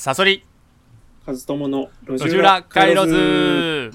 [0.00, 0.44] サソリ。
[1.26, 3.90] カズトモの路路地裏回路図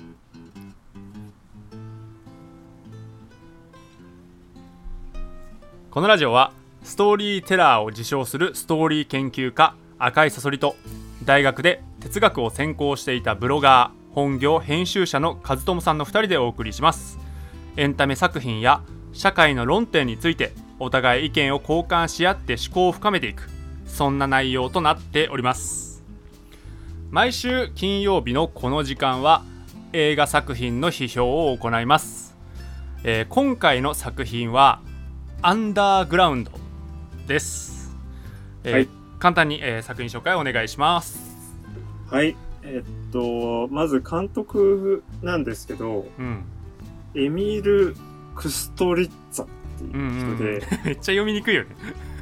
[5.89, 6.51] このラジオは
[6.83, 10.75] ストーリーテラーを自称するストーリー研究家赤いサソリと
[11.23, 17.17] 大学で哲学を専攻していたブロガー本業編集者の和友さんの2人でお送りします。
[17.77, 18.81] エンタメ作品や
[19.13, 23.49] 社会の論点についてお互い意見を交換し合って思考を深めていく。
[23.93, 25.92] そんな内容となっております
[27.13, 29.43] 毎週金曜日のこの時間は
[29.91, 32.35] 映画作品の批評を行います、
[33.03, 34.81] えー今回の作品は
[35.43, 36.49] アンダーグラウンド
[37.27, 37.95] です、
[38.63, 38.89] えーはい。
[39.19, 41.19] 簡単に、えー作品紹介をお願いします。
[42.09, 42.35] はい。
[42.63, 46.43] えっとまず監督なんですけどうん。
[47.13, 47.95] エミール・
[48.33, 51.75] クストリッツァってうんうんいう人で、 めっちゃ読みにくいよね。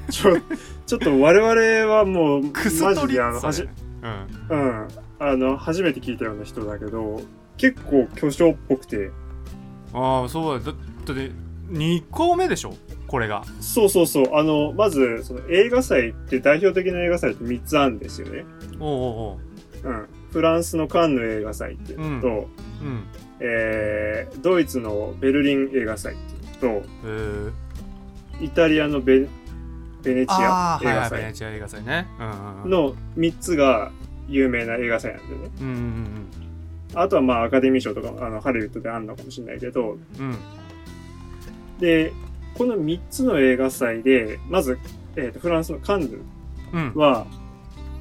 [0.09, 0.38] ちょ
[0.85, 4.27] ちょっと我々はもう クストリマジであのはじッツァうん。
[4.49, 4.87] うん。
[5.19, 7.21] あの初めて聞いたような人だけど
[7.57, 9.11] 結構巨匠っぽくて。
[9.93, 10.71] ああそうだ。
[10.71, 11.31] だだって
[11.69, 12.73] 2個目でしょ？
[13.08, 13.43] これが。
[13.59, 14.35] そうそうそう。
[14.35, 18.45] あのまずその映画祭って代表的な映画祭って3つあるんですよね。
[18.80, 19.39] おうお
[19.83, 19.89] うおう。
[19.89, 20.08] うん。
[20.31, 22.31] フランスのカンヌ映画祭っていうのと、う
[22.86, 23.03] ん。
[23.41, 26.17] えードイツのベルリン映画祭っ
[26.59, 29.27] ていうのとイタリアのベ
[30.03, 33.91] ベネチアああはいはいベ映画祭ネチア映画祭ねうんうんうんの3つが
[34.27, 35.52] 有名な映画祭なんでね。
[35.61, 36.27] うんうん
[36.93, 40.38] あとはまあアカデミー賞とかあのハリウッドであんのかもしれないけど、うんうん
[41.81, 42.13] で、
[42.53, 44.80] この3つの映画祭で、まず、
[45.16, 46.21] えーとフランスのカンヌ
[46.73, 47.25] うんは、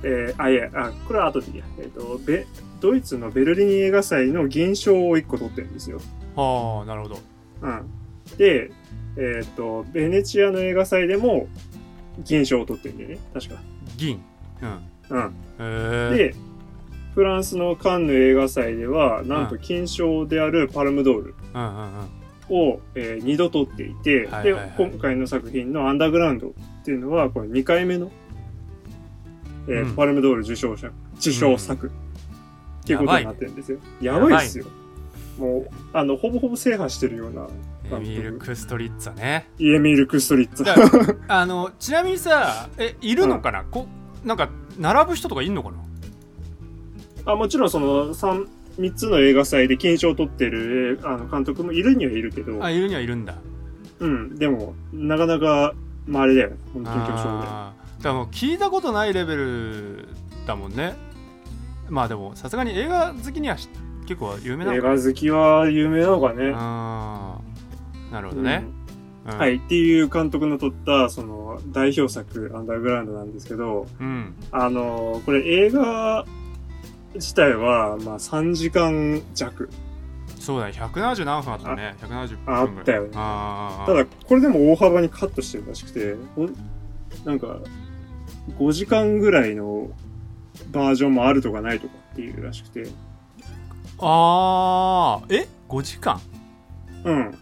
[0.04, 1.64] えーあ、いや、あ、これは後でいいや。
[1.78, 2.46] えっ、と、ベ、
[2.80, 5.98] ドイツのベルリン映画祭の銀賞を1個取ってるんですよ。
[6.36, 7.18] はあなるほど
[7.62, 7.90] うん。
[8.36, 8.70] で、
[9.16, 11.48] えっ、と、ベネチアの映画祭でも
[12.24, 13.18] 銀賞を取ってるんだよね。
[13.34, 13.56] 確か。
[13.96, 14.22] 銀
[14.62, 15.34] うんうん。
[15.58, 16.34] へえで、
[17.14, 26.52] フランスのカンヌ映画祭では、なんと金賞であるパルムドールうんうんうんを、えー、2度取っていて、で、今回の作品のアンダーグラウンドっ
[26.84, 28.10] ていうのは、これ2回目の、
[29.68, 33.78] えーうんパルムドール受賞者、受賞作、っていうことになってるんですよ。
[34.00, 34.66] やばいばいっすよ。
[35.38, 37.46] もう、あの、ほぼほぼ制覇してるような、
[37.96, 39.48] エミール・クストリッツァね。
[39.58, 41.18] イエミール・クストリッツァ。
[41.28, 43.86] あ あのちなみにさえいるのかな、こ
[44.24, 47.32] なんか並ぶ人とかいんのかな？
[47.32, 48.46] あもちろんその3、
[48.78, 53.34] 三つの映画祭で金賞を取ってるえーあの監督もいるにはいるけど、あいるにはいるんだ。
[53.98, 55.74] うん、でも、なかなか、
[56.06, 56.56] まあ、あれだよね。
[56.72, 57.72] 本当に巨匠
[58.02, 58.12] で。
[58.12, 60.08] もう聞いたことないレベル
[60.46, 60.96] だもんね。
[61.90, 63.68] まあでもさすがに映画好きにはし
[64.06, 66.52] 結構有名な映のか画好きは有名なのかね。
[66.54, 67.39] あー
[68.10, 68.64] なるほどね、
[69.26, 69.38] うん。
[69.38, 74.34] はい、っていう監督の撮った、その、代表作、アンダーグラウンドなんですけど、うん。
[74.50, 76.24] あの、これ映画
[77.14, 79.68] 自体は、まあ3時間弱。
[80.38, 80.72] そうだね。
[80.72, 81.94] 170何分あったね。
[82.00, 83.10] 170分あったよね。
[83.12, 86.16] ただ、これでも大幅にカットしてるらしくて、
[87.24, 87.58] なんか、
[88.58, 89.90] 5時間ぐらいの
[90.72, 92.88] バージョンもあるとかないとかっていうらしくて、
[93.98, 95.42] あー。
[95.42, 96.20] え？5時間？
[97.04, 97.38] うん。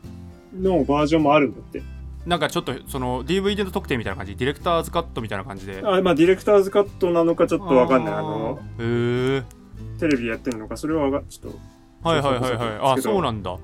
[0.59, 1.83] のバージョンもあるんだって。
[2.27, 4.37] なんかちょっとその DVD の特典みたいな感じ？
[4.37, 5.81] ディレクターズカットみたいな感じで？
[5.83, 8.15] あまあ、ディレクターズカットなのかちょっとわかんない。
[8.15, 9.43] あの、へえ
[9.99, 11.59] テレビでやってるのか、それはちょっと、
[12.09, 12.99] はいはいはいはい。
[12.99, 13.57] あそうなんだ。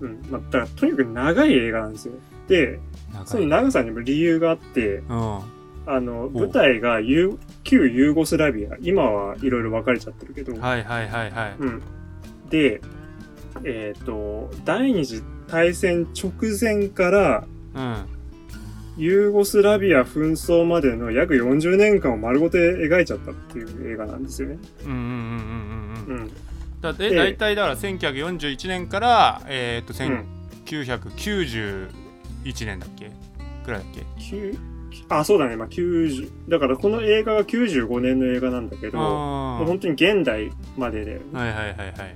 [0.00, 0.22] うん。
[0.30, 2.14] まあ、だから、とにかく長い映画なんですよ。
[2.48, 2.78] で、
[3.24, 5.38] その長さにも理由があって、うん。
[5.86, 6.30] あの、う。
[6.30, 11.56] 舞台がユー旧ユーゴスラビア、今はいろいろ分かれちゃってるけど、はいはいはいはい。
[11.58, 11.82] うん。
[12.50, 12.80] で、
[13.64, 17.44] えっ、と、第二次大戦直前から、
[17.74, 17.96] うん
[18.96, 24.58] ユーゴスラビア紛争までの約40年間を丸ごと描いちゃったっていう映画なんですよね。
[24.84, 26.30] うんうんうんうんうんうんうん。
[26.82, 30.26] だってで大体だから1941年からえーっとうん。
[30.66, 31.88] 1991
[32.66, 33.10] 年だっけ？
[33.64, 34.00] ぐらいだっけ
[34.36, 34.58] ？9
[35.08, 35.56] あ、そうだね。
[35.56, 42.14] まあ、90、だからこの映画が95年の映画なんだけど、もうあ本当に現代までで、あはいはいはいはい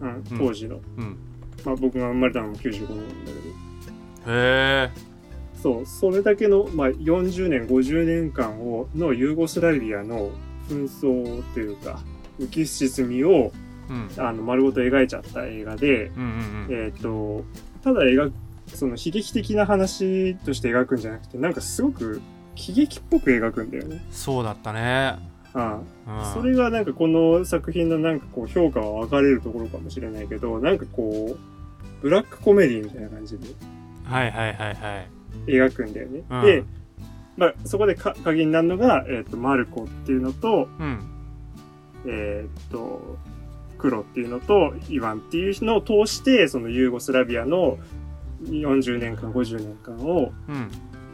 [0.00, 0.80] うん、当時の。
[0.98, 1.16] うん
[1.64, 4.32] まあ、僕が生まれたのも95年なんだけど。
[4.32, 4.90] へえ
[5.62, 10.30] そう、それだけの、まあ、40年、50年間を、のユーゴスラビアの
[10.68, 12.00] 紛争というか、
[12.38, 13.52] 浮き沈みを、
[13.88, 14.10] うん。
[14.16, 16.84] あの、丸ごと描いちゃった映画で、うんうんうん。
[16.84, 17.44] えっ、と、
[17.82, 18.34] ただ描く、
[18.68, 22.20] その悲劇的な話として描くんじゃなくて、なんかすごく
[22.54, 24.04] 喜劇っぽく描くんだよね。
[24.10, 25.18] そうだったね。
[25.52, 26.20] あうん。
[26.20, 31.53] あそれがなんかこの作品のなんかこう評価は分かれるところかもしれないけど、なんかこう、
[32.04, 33.46] ブラックコメディみたいな感じで
[34.04, 35.08] はいはいはいはい。
[35.46, 36.22] 描くんだよね。
[36.28, 36.42] うん。
[36.42, 36.62] で、
[37.38, 41.00] まあ、そこでか鍵になるのが、えっ、と、マルコっていうのと、うん。
[42.04, 43.16] えーっと、
[43.78, 47.78] 黒っていうのとイワンっていうのを通して、そのユーゴスラビアの
[48.42, 50.70] 40年間、50年間を、うん。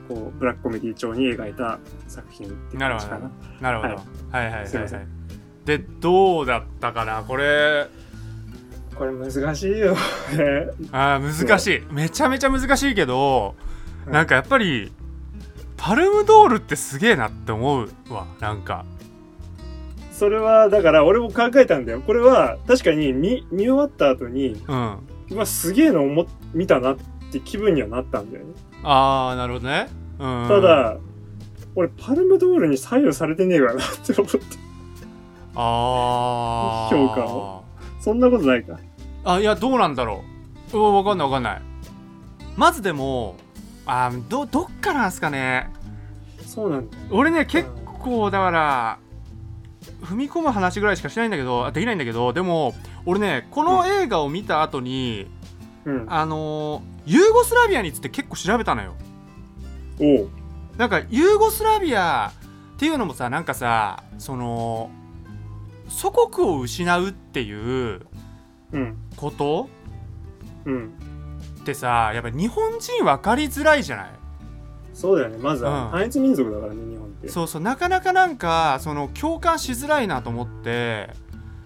[0.08, 1.78] こう、ブラックコメディ調に描いた
[2.08, 3.30] 作品っていう感じかな。
[3.60, 4.66] なるほど、ははい、はいはい。
[4.66, 5.06] すいません。
[5.64, 7.22] でどうだったかな？
[7.22, 7.86] これ
[9.00, 9.96] これ難しいよ。
[10.92, 13.54] あー難しいめちゃめちゃ難しいけど、
[14.06, 14.92] うんなんかやっぱり
[15.78, 18.84] パルムドールってすげえなって思うわなんか
[20.12, 22.02] それは、だから俺も考えたんだよ。
[22.02, 24.98] これは、確かに見、見終わった後に、うん
[25.30, 26.96] うわ、すげえの思っ見たなっ
[27.32, 28.52] て気分にはなったんだよね。
[28.82, 29.88] ああなるほどね
[30.18, 30.98] うんただ、
[31.74, 34.40] 俺、パルムドールに左右されてねえからなって思って。
[35.54, 37.64] ああ評価を
[38.00, 38.78] そんなことないか。
[39.24, 40.24] あいやどうなんだろ
[40.72, 41.62] ううわわかんないわかんない
[42.56, 43.36] まずでも
[43.86, 45.70] あーどどっからなんすかね
[46.46, 47.02] そうなんだよ。
[47.10, 47.68] 俺ね結
[48.02, 48.98] 構だから
[50.02, 52.74] 踏み込む話ぐらいしかしないんだけどあできないんだけどでも
[53.06, 55.26] 俺ねこの映画を見た後に、
[55.84, 56.06] うん。
[56.08, 58.94] あのーユーゴスラビアについて結構調べたのよ
[60.00, 60.28] おう。
[60.76, 62.30] なんかユーゴスラビア
[62.76, 64.90] っていうのもさなんかさその
[65.88, 68.02] 祖国を失うっていううん。
[69.16, 69.68] こと
[70.64, 70.92] うん。
[71.60, 74.10] ってさやっぱ日本人分かりづらいじゃない？
[74.94, 75.38] そうだよね。
[75.38, 77.28] まずは、うん単一民族だからね、日本って。
[77.28, 81.10] そうそうなかなかなんかその共感しづらいなと思って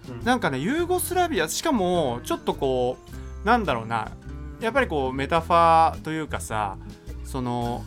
[0.09, 2.97] うんなんかねユーゴスラビアしかもちょっとこ
[3.43, 4.11] うなんだろうな
[4.59, 6.77] やっぱりこうメタファーというかさ
[7.23, 7.83] その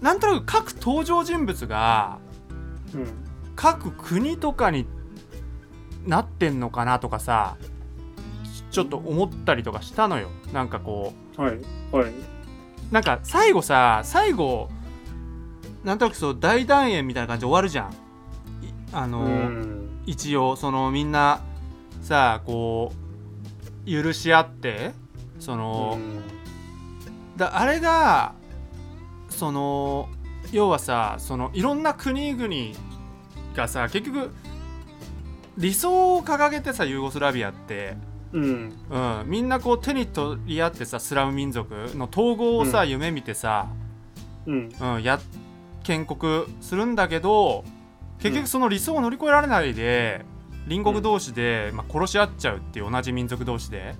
[0.00, 2.18] なんとなく各登場人物が
[2.94, 3.06] うん。
[3.54, 4.86] 各国とかに
[6.06, 7.56] なってんのかなとかさ
[8.76, 11.50] ちょっと思ったりとかしたのよなんかこはい。
[11.92, 12.10] はい。
[12.10, 12.14] う
[12.90, 14.68] なんか最後さ最後
[15.82, 17.94] なんとなくそう大団円みたいな感じで終わるじゃんい
[18.92, 20.02] あうの、ん。
[20.04, 21.40] 一応そのみんな
[22.02, 22.92] さこ
[23.86, 24.92] う許し合って
[25.38, 25.98] その、
[27.38, 28.34] だあれが
[29.30, 30.10] その
[30.52, 32.54] 要はさそのいろんな国々
[33.54, 34.30] がさ結局
[35.56, 37.96] 理想を掲げてさユーゴスラビアって、
[38.36, 38.72] うん。
[38.90, 43.68] うん、みんなこう手に取り合ってさスラム民族の統合をさ、うん夢見てさ、
[44.46, 44.72] うん。
[44.78, 45.18] うん、や
[45.82, 47.64] 建国するんだけど
[48.18, 50.24] 結局その理想を乗り越えられないで
[50.68, 53.94] 隣国同士で、まあ、殺し合っちゃうっていう同じ民族同士で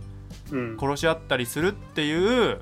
[0.53, 0.77] うん。
[0.79, 2.59] 殺し合ったりするっていう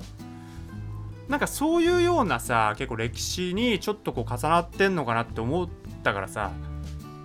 [1.27, 5.69] なんかそういうようなさ結構歴史にちょっとこう重なってんのかなって思っ
[6.03, 6.51] たからさ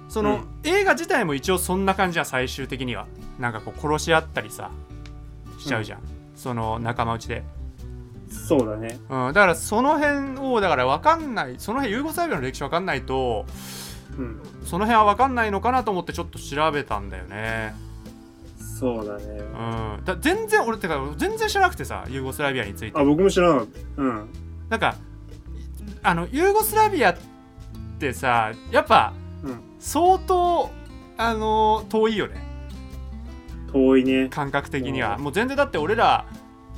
[0.09, 3.07] その、うん映画自体も一応そんな感じじゃん最終的には
[3.41, 4.71] なんかこう殺し合ったりさ
[5.59, 6.01] しちゃうじゃん、
[6.37, 7.43] その仲間内で。
[8.31, 8.99] そうだね。
[9.09, 13.45] うん、だからその辺をだから分かんないその辺ユーゴスラビアの歴史分かんないと
[14.17, 14.41] うん。
[14.65, 17.75] その辺は分かんないのかなと思ってちょっと調べたんだよね。
[18.79, 19.25] そうだね。
[19.99, 24.03] うん、だ全然俺ってか全然知らなくてさユーゴスラビアについてあ、僕も知らなかった。
[24.03, 24.29] うん。
[24.69, 24.97] なんか
[26.03, 27.17] あのユーゴスラビアっ
[27.99, 29.61] てさやっぱうん。
[29.81, 30.71] 相当
[31.17, 32.50] あの遠いよね
[33.73, 34.29] 遠いね。
[34.29, 36.25] 感覚的にはうんもう全然だって俺ら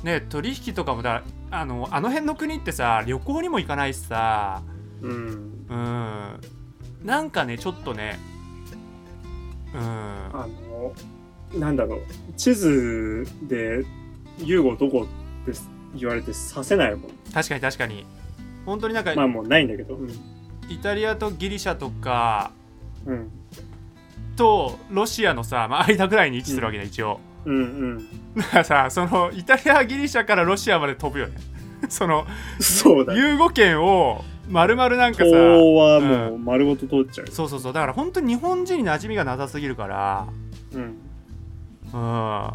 [0.03, 4.61] ね取引とかもだあのあの辺の国ってさ旅行にも行かないしさ
[5.01, 5.65] うん。
[5.69, 6.41] うん
[7.03, 8.17] なんかねちょっとね
[9.73, 10.93] うんあの、
[11.59, 11.99] なんだろう。
[12.37, 13.83] 地図で、
[14.37, 15.07] ユーゴどこ
[15.49, 15.59] って
[15.95, 17.11] 言われて刺せないもん。
[17.33, 18.05] 確かに確かに
[18.65, 19.95] 本当になんか、まあもうないんだけど。
[19.95, 20.09] うん。
[20.69, 22.51] イタリアとギリシャとか
[23.05, 23.31] うん。
[24.35, 28.07] とロシアのさ、まあ、間ぐらいに位置するわけね、一応うんうん。
[28.35, 31.35] だからさそのイタリアギリシャからロシアまで飛ぶよね
[31.89, 32.25] その
[32.59, 33.19] そうだね。
[33.19, 37.27] ユーゴ圏を丸々なんかさ東はもう丸ごと通っちゃう。
[37.27, 40.27] そうそうそうだから本当に日本人に馴染みがなさすぎるから
[40.73, 40.81] うん。
[41.93, 42.51] うん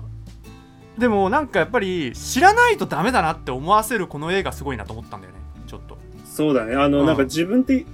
[0.99, 5.97] でもなんかやっぱり知らないとダメだなって思わせるこの映画すごいなと思ったんだよねちょっと
[6.39, 6.77] そうだね。
[6.77, 7.85] あの、うんなんか自分って、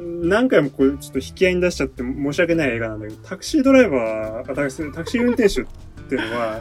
[0.00, 5.64] 何回もこう、ちょっと引き合いに出しちゃって申し訳ない映画なんだけど、タクシードライバー、あタクシータクシー運転手っ
[6.08, 6.60] ていうのは、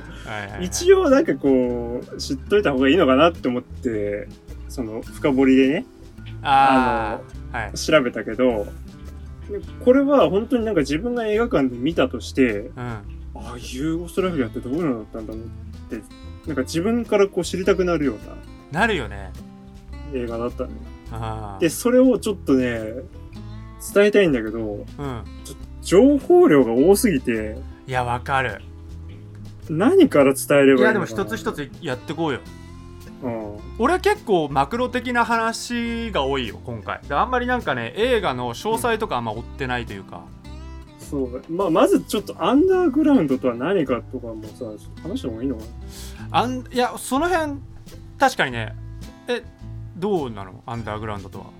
[0.61, 4.27] 一応なんかこう、知っといた方がいいのかなって思って、
[4.67, 5.85] その、深掘りでね、
[6.41, 7.19] あ
[7.51, 7.73] あはい。
[7.73, 8.67] 調べたけど、
[9.83, 12.79] これは本当になんか自分が映画館で見たとして、うん。
[12.79, 13.03] あ
[13.35, 16.03] あ、ユーゴスラビアってどういうのだったんだろうって、
[16.47, 19.31] なんか自分からこう知りたくなるようななるよね。
[20.13, 20.71] 映画だったね。
[21.59, 22.81] で、それをちょっとね、
[23.93, 25.23] 伝えたいんだけど、うん。
[25.81, 27.57] 情報量が多すぎて、
[27.87, 28.61] いやわかる。
[29.69, 30.83] 何から伝えればいいのかな？
[30.83, 32.39] いやでも一つ一つやってこうよ。
[33.23, 33.57] うん。
[33.79, 37.01] 俺結構マクロ的な話が多いよ今回。
[37.07, 40.25] であんまりなんかね映画の詳細とかあんま追ってないというか。
[40.99, 41.33] そう。
[41.33, 41.39] だ。
[41.49, 44.65] まあ、まずちょっとアンダーグラウンドとは何かとかもさ、
[45.01, 45.63] 話した方がいいのか
[46.31, 47.59] あんいやその辺
[48.17, 48.75] 確かにね。
[49.27, 49.43] え
[49.97, 50.63] どうなの？
[50.65, 51.45] アンダーグラウンドとは。
[51.45, 51.51] な。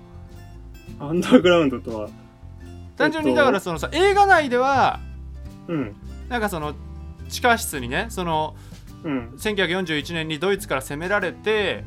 [0.98, 2.08] アンダーグラウンドとは、
[2.96, 5.00] 単純にだからそのさ映画内では
[5.68, 5.96] うん。
[6.28, 6.74] なんかその
[7.28, 8.54] 地下室にねその
[9.04, 9.28] うん。
[9.38, 11.84] 1941年にドイツから攻められて、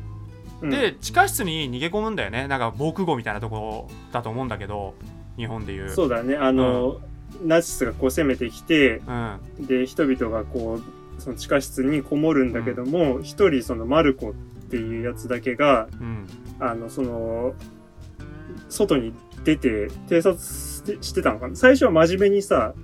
[0.60, 2.48] うん、で地下室に逃げ込むんだよね。
[2.48, 4.94] なんか防空壕みたいなとこだと思うんだけど
[5.36, 5.90] 日本でいう。
[5.90, 6.36] そうだね。
[6.36, 7.00] あの、
[7.42, 9.12] ナチスがこう攻めてきて、う
[9.62, 9.66] ん。
[9.66, 10.80] で、人々がこ
[11.18, 14.32] う、その地下室にこもるんだけども、一、人そのマルコっ
[14.70, 16.26] ていうやつだけが、うん。
[16.60, 17.54] あの、その、
[18.74, 19.14] 外に
[19.44, 20.38] 出て偵察
[21.02, 21.56] してたのかな？
[21.56, 22.74] 最初は真面目にさ、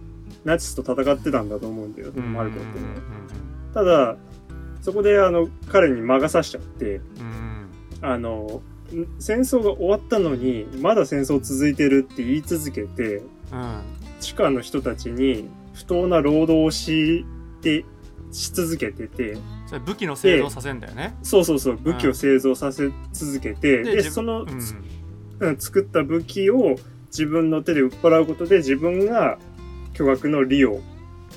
[0.45, 2.97] ナチスと戦ってたんだと思うんだよ、うんマルコっていうのは。
[2.97, 4.17] うただ、
[4.81, 7.69] そこであの、彼に魔が差しちゃって、んうん。
[8.01, 13.81] あの、ん戦争が終わったのに、まだ戦争続いてるって言い続けて、うん。
[14.21, 17.25] 地下の人たちに不当な労働をし
[17.63, 17.85] て、
[18.33, 19.37] し続けてて、
[19.85, 21.17] 武器の製造させんだよね。
[21.23, 24.47] そうそうそう、武器を製造させ続けて、で、自その、
[25.59, 29.39] 作った武器を自分の手で売っ払うことで自分が
[29.95, 30.81] 巨額の利を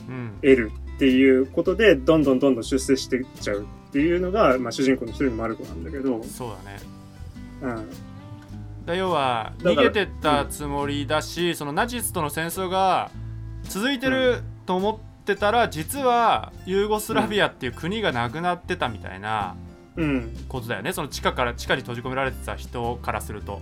[0.08, 0.32] うん。
[0.42, 6.80] 得るっていうことで、どんどんどんどん出世していっちゃうっていうのが、まあ主人公の一人のマルコなんだけど、そうだね。
[7.62, 7.90] うん。
[8.86, 13.12] だ要は逃げてったつもりだし、そのナチスとの戦争が
[13.64, 19.56] 続いてると思ってたら、実はユーゴスラビアっていう国がなくなってたみたいな
[19.96, 20.36] うん。
[20.50, 20.92] ことだよね。
[20.92, 23.62] その地下から地下に閉じ込められてた人からすると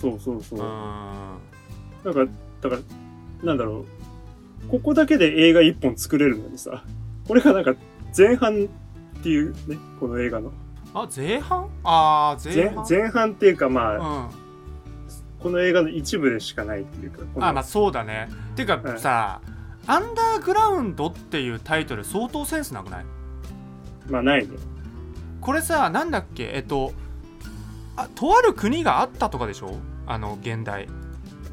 [0.00, 0.62] そうそうそうう。
[0.62, 3.84] んなんか、だから、なんだろ
[4.66, 4.68] う。
[4.68, 6.84] ここだけで映画一本作れるのにさ、
[7.26, 7.74] これがなんか
[8.16, 8.68] 前半
[9.18, 10.52] っていうね、この映画の。
[10.94, 11.68] あ前半？
[11.84, 12.86] あー前前半？
[12.88, 14.30] 前半っていうかまあ、うん
[15.40, 17.22] この映画の一部でしかないっていうか。
[17.36, 19.40] あまあそうだねていうかうんさ、
[19.86, 23.04] アンダーグラウンドっていうタイトル相当センスなくない？
[24.10, 24.56] まあないね。
[25.40, 26.50] これさなんだっけ？
[26.52, 26.92] えっと
[27.96, 29.74] あとある国があったとかでしょ？
[30.10, 30.88] あの現代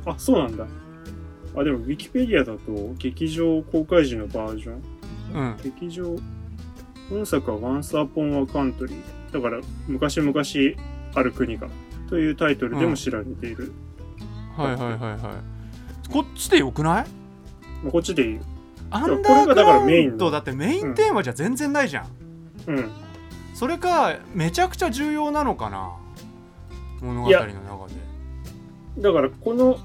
[0.05, 0.65] あ、そうなんだ。
[1.55, 4.81] あ、でも、ウィキペディアだと、劇場公開時のバージョン？
[5.33, 6.15] うん劇場、
[7.09, 8.95] 本作は Once Upon a Country。
[9.31, 10.33] だから、昔々
[11.13, 11.67] ある国が。
[12.09, 13.73] というタイトルでも知られている。
[14.55, 17.05] はいはいはいはいこっちでよくない？
[17.83, 18.41] まあ、こっちでいいよ。
[18.89, 22.07] アこれンダーグがだからラメインのウンドだってメインテーマじゃ全然ないじゃん、
[22.67, 22.91] うん。
[23.53, 25.91] それかめちゃくちゃ重要なのかな？
[27.01, 28.06] 物語の中で
[28.97, 29.79] だから、この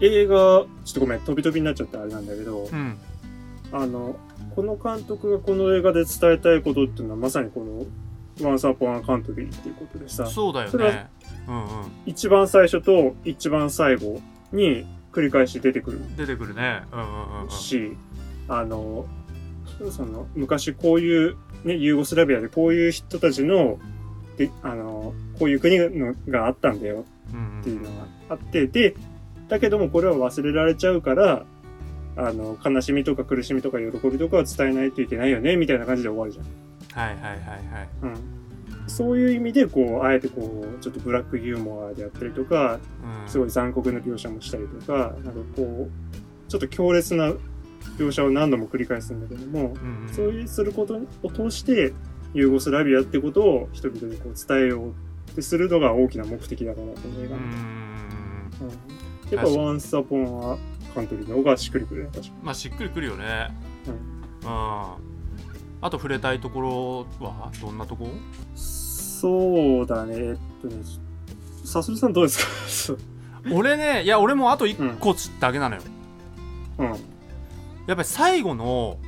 [0.00, 2.98] 映画、ちょっとごめん、飛び飛びになっちゃってあれなんだけど、うん。
[3.72, 4.16] あの、
[4.54, 7.86] この監督がこの映画で伝えたいことっていうのは、まさにこの、
[8.38, 11.10] Once Upon a Country っていうことでさ、そうだよそれはね
[11.46, 11.68] うんうん。
[12.06, 14.20] 一番最初と一番最後
[14.52, 16.00] に繰り返し出てくる。
[16.16, 16.82] 出てくるね。
[16.92, 17.08] うんうんう
[17.40, 17.50] んうん。
[17.50, 17.96] し、
[18.48, 19.06] あの、
[19.90, 23.78] その、昔こういう、ね、ユーゴスラビアでこういう人たちの、
[24.36, 28.94] で、あの、こういう国のがあったんだようんっていうのがあって、で、
[29.48, 31.44] だけどもこれは忘れられちゃうから、
[32.16, 37.06] あの、悲しみとか苦しみとか喜びとかは伝えないといけないよね、みたいな感じで終わるじゃん。
[37.06, 38.42] はいはいはいはいうん。
[38.86, 42.78] そういう意味で、こう、あえてこう、ちょっとブラックユーモアであったりとか、
[43.24, 47.32] うんすごい残酷な描写もしたりとか、なんかこう、ちょっと強烈な
[47.98, 51.94] 描写を何度も繰り返すんだけども、うんうんそういうすることを通して、
[52.34, 54.90] ユーゴスラビアってことを人々にこう伝えよう
[55.30, 57.36] ってするのが大きな目的だから、この映画の。
[57.36, 57.91] うん
[58.62, 58.68] うん。
[59.36, 60.58] やっぱ、Once Upon a
[60.94, 63.48] Country の方がしっくりくるね、確かまあしっくりくるよね。
[63.86, 63.94] うん。
[63.94, 64.52] うん。
[65.80, 66.60] あと触れたいとこ
[67.20, 68.04] ろはどんなとこ？
[68.04, 68.12] に。
[68.54, 70.82] そうだね、えっとね、
[71.64, 72.98] さすりさんどうですか？
[73.52, 75.82] 俺ねいや俺もあと1個だけなのよ、
[76.78, 76.86] うん。
[76.88, 76.96] やっ
[77.88, 78.98] ぱり最後の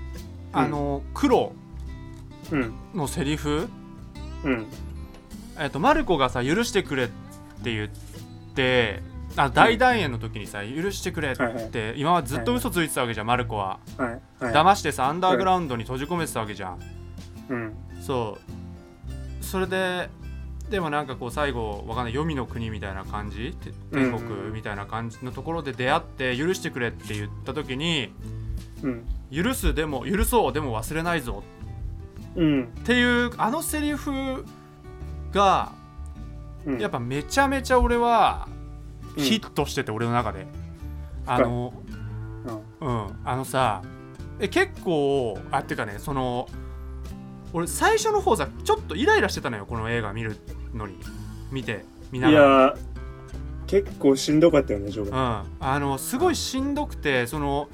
[0.52, 1.52] あの、黒
[2.52, 2.72] うん。
[2.94, 3.68] のセリフ、
[4.44, 4.66] うん。
[5.58, 7.06] えっとマルコがさ許してくれっ
[7.62, 7.88] て言っ
[8.54, 9.02] て
[9.36, 14.44] あ大団円の時にさ許してくれって、はいはい今はずっと嘘ついてたわけじゃんマルコは、はい。
[14.44, 14.54] はい。
[14.54, 16.78] 騙してさアンダーグラウンドに閉じ込めてたわけじゃん、
[17.48, 17.74] うん。
[18.00, 18.38] そ
[19.40, 20.08] うそれで
[20.70, 23.56] でもなんかこう最後わかんない黄泉の国みたいな感じ？
[23.60, 28.12] て天国みたいな感じのところで出会って許してくれって言った時に
[28.82, 29.04] うん。
[29.32, 31.42] 許すでも許そうでも忘れないぞ
[32.36, 32.64] うん。
[32.64, 34.44] っていうあのセリフ
[35.32, 35.72] が
[36.64, 36.78] うん。
[36.78, 38.53] やっぱめちゃめちゃ俺はうん
[39.16, 40.46] ヒットしてて俺の中で、
[41.26, 41.72] あの
[42.80, 42.88] うん。
[42.88, 43.18] うん。
[43.24, 43.82] あのさ
[44.40, 46.48] え結構あっていうかねその
[47.52, 50.36] 俺最初の方さちょっとイライラしてたのよこの映画見る
[50.74, 50.98] のに。
[51.50, 52.44] 見て見いながら。
[52.44, 52.76] やー、
[53.66, 55.10] 結構しんどかったよね、ジョー。
[55.10, 57.68] うん、あのすごいしんどくてその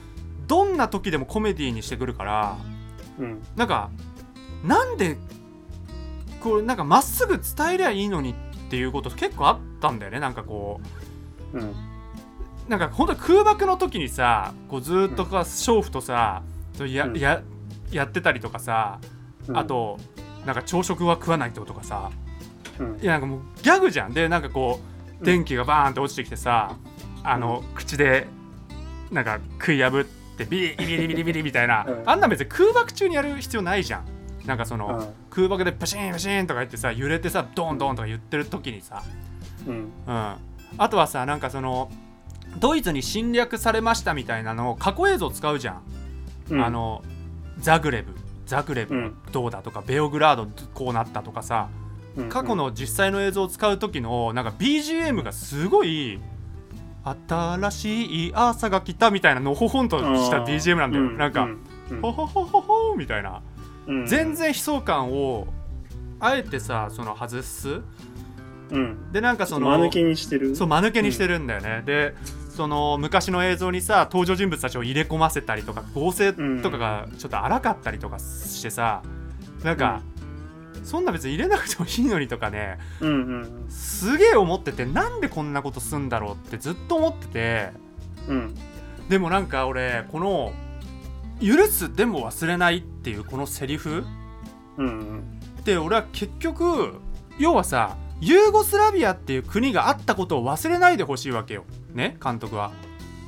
[0.47, 2.59] どんな時でもコメディにしてくるから
[3.19, 3.43] うん。
[3.57, 3.91] なんか
[4.65, 5.17] なんで
[6.41, 8.35] こうなんかまっすぐ伝えりゃいいのにっ
[8.71, 11.00] ていうこと結構あったんだよねなんかこう
[11.53, 11.75] うん。
[12.69, 16.43] なんか本当に空爆の時にさこうずーっとか娼婦とさ
[16.77, 16.91] そうん。
[16.91, 17.09] や
[17.91, 19.01] やってたりとかさ、
[19.49, 19.57] うん。
[19.57, 19.99] あ、と
[20.47, 22.11] なんか朝食は食わないってことかさ。
[22.79, 23.01] うん。
[23.01, 23.05] い。
[23.05, 24.15] やなんかもうギャグじゃん。
[24.15, 25.25] でなんかこううん。
[25.25, 26.77] 電気がバーンって落ちてきてさ、
[27.23, 28.27] あの口で
[29.11, 32.03] なんか食い破ってビリビリビリビリみたいな、うん。
[32.07, 34.07] あんな別に空爆中にやる必要ないじゃん。
[34.47, 35.09] なんかその、うん。
[35.29, 39.03] 空爆でパシーンパシーンとか言ってさ揺れてさドンドンとか言ってる時にさ、
[39.67, 39.91] うん。
[40.73, 41.91] うん、あとはさなんかその
[42.59, 45.83] ドイツに侵略されましたみたいなのを過去映像使うじゃん、
[46.51, 46.65] うん。
[46.65, 47.03] あ、の
[47.59, 48.13] ザグレブ。
[48.47, 49.17] ザグレブうん。
[49.31, 51.69] どうだとか、ベオグラードこうなったとかさ。
[52.29, 56.19] 過去、の実際の映像を使う時のなんか BGM がすごい
[57.05, 61.49] 新しい朝が来たみたいなのほほんとした BGM なんだよ、なんか、
[61.89, 63.43] うん、ほほほほほみたいな。
[63.87, 64.07] うん。
[64.07, 65.47] 全、然悲壮感を
[66.19, 67.81] あえてさその外す
[68.71, 69.13] うん。
[69.13, 70.55] でなんかその間抜けにしてる。
[70.57, 72.15] そう間抜けにしてるんだよね、で
[72.51, 79.03] その昔の映像にさ登場人物たちを入れ込ませたりとか合成とかがちょっと荒かったりとかしてさ
[79.65, 80.03] なんか、
[80.85, 83.15] そんな別に入れなくてもいいのにとかねうんう
[83.67, 87.71] んすげえ思っててなんでこんなことすんだろうってずっと思ってて
[88.29, 88.55] うん。
[89.09, 90.53] でもなんか俺この
[91.41, 94.05] 「許すでも忘れない」っていうこのセリフ
[94.77, 95.41] うんうん。
[95.61, 96.95] って俺は結局
[97.39, 102.73] 要はさユーゴスラビアっていう国があったことを忘れないでほしいわけよね監督は。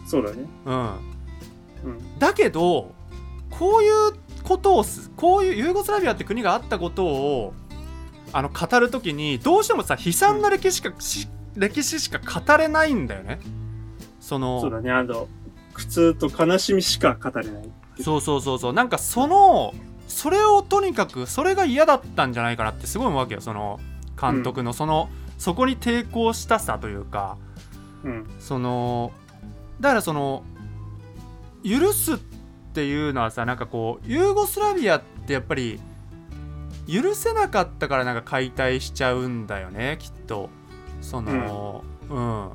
[0.06, 0.44] そうだね。
[0.66, 2.18] うん、うん。
[2.18, 2.92] だけど
[3.50, 7.54] こういうことをすこういうユーゴスラビアって国があったことを
[8.32, 13.40] あの語る時にどうしてもさ悲惨な歴史しか、し歴史しか語れないんだよね。
[14.20, 14.90] そのそうだね。
[14.90, 15.28] あの、
[15.74, 17.70] 苦痛と悲しみしか語れない。
[18.00, 19.74] そうそうそうそうなんかその
[20.08, 23.80] それをとにかくそれが嫌だったんじゃないかなってすごい思うわけよその
[24.22, 25.08] 監督のその、
[25.38, 27.36] そこに抵抗したさというか
[28.04, 28.30] うん。
[28.38, 29.12] その
[29.80, 30.44] だからその
[31.64, 32.18] 許すっ
[32.74, 35.80] ていうのはさなんかこうユーゴスラビアってやっぱり
[36.88, 40.48] 許せなかったからなんか解体しちゃうんだよねきっと
[41.00, 42.50] そのうん、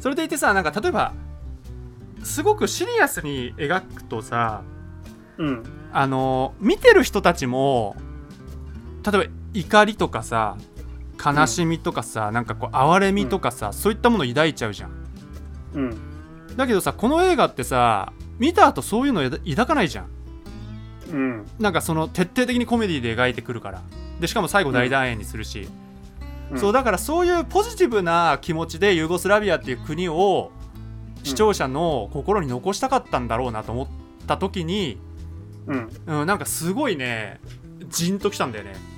[0.00, 1.12] それでいてさなんか例えば
[2.22, 4.62] すごくシリアスに描くとさ
[5.38, 5.64] うん。
[5.92, 7.96] あの見てる人たちも
[9.04, 10.56] 例えば怒りとかさ
[11.24, 14.90] 悲しみとかさ、なんかこう哀れみとかさ、そういったもの抱いちゃうじゃん。
[15.74, 15.96] うん。
[16.56, 20.08] だけどさこの映画ってさ見た後そういうの抱抱かないじゃん。
[21.10, 21.46] うん。
[21.58, 23.82] なんかその徹底的にコメディで描いてくるから。
[24.20, 25.68] でしかも最後大団円にするし、
[26.50, 26.58] うん。
[26.58, 30.50] そうだからそういうポジティブな気持ちでユーゴスラビアっていう国を
[31.22, 33.86] 視聴者の心に残したかったんだろうなと思っ
[34.26, 34.98] た時に、
[35.66, 35.90] うん。
[36.06, 37.40] うん、なんかすごいね
[37.88, 38.95] じんときたんだよね、うん、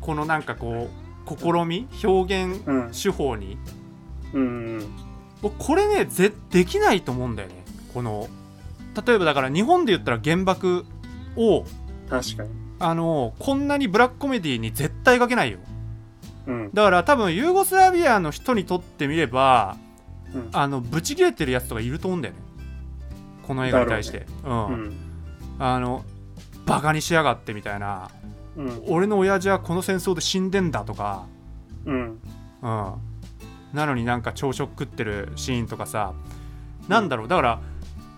[0.00, 0.88] このなんかこ
[1.26, 1.88] う試み？
[2.02, 2.90] 表現うん。
[2.92, 3.58] 手法に
[4.32, 4.86] うん。
[5.42, 8.28] 僕これねぜできないと思うんだよねこの
[9.06, 10.84] 例えばだから日本で言ったら原爆
[11.36, 11.64] を
[12.08, 12.50] 確かに。
[12.80, 15.58] あのこんなにブラックコメディに絶対描けないよ
[16.46, 16.70] うん。
[16.72, 19.76] だから多分ユーゴスラビアの人にとってみれば
[20.34, 20.48] うん。
[20.52, 22.40] あのブチ切れてるやつとかいると思うんだよね
[23.46, 24.54] この映画に対してう,、うん
[24.88, 24.92] ん。
[25.58, 26.04] あの
[26.66, 28.10] バカにしやがってみたいな
[28.56, 28.82] うん。
[28.86, 31.26] 俺の親父はこの戦争で死んでんだとか
[31.84, 32.20] うん。
[32.62, 32.94] うん
[33.74, 36.14] なのになんか朝食食ってるシーンとかさ
[36.86, 37.60] なんだろうだから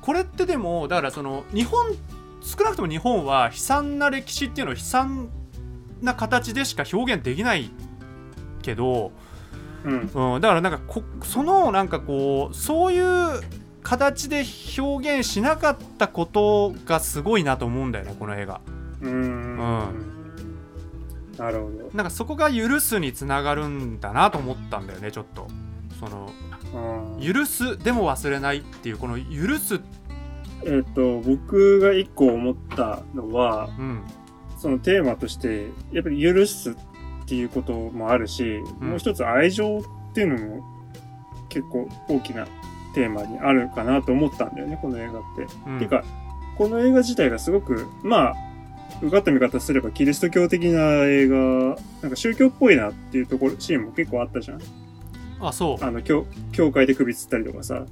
[0.02, 1.94] これってでもだからその日本
[2.42, 5.28] 少なくとも日本は悲惨な歴史っていうのを悲惨
[6.02, 7.70] な形でしか表現できない
[8.62, 9.10] けど、
[9.84, 10.34] うん。
[10.34, 13.40] うん、だからなんかこそのなんかこうそういう
[13.82, 14.44] 形で
[14.78, 18.60] 表現しなかったことがすごいなと思うんだよねこの映画
[19.00, 20.15] うん。
[21.38, 21.90] なるほど。
[21.92, 25.46] なんかそこが許すにつながるんだなと思ったんだよねちょっと。
[25.98, 26.30] その
[26.74, 29.80] うん許すでも忘れないっていうこの許す。
[30.64, 34.02] えっと、僕が一個思ったのは、うん。
[34.58, 36.74] そのテーマとして、やっぱり許すっ
[37.26, 38.88] ていうこともあるし、うん。
[38.88, 40.64] もう一つ愛情っていうのも
[41.48, 42.46] 結構大きな
[42.94, 45.70] テーマにあるかなと思ったんだよね、この映画って。
[45.70, 45.78] うん。
[45.78, 46.02] ていうか、
[46.56, 48.34] この映画自体がすごく、まあ、
[49.02, 51.36] 受かった見方すればキリスト教的な映画、
[52.02, 54.60] なんか宗教っぽいなっていうところ、シーンも結構あったじゃん。
[55.40, 55.84] あそう。
[55.84, 57.84] あの、教、教会で首つったりとかさ、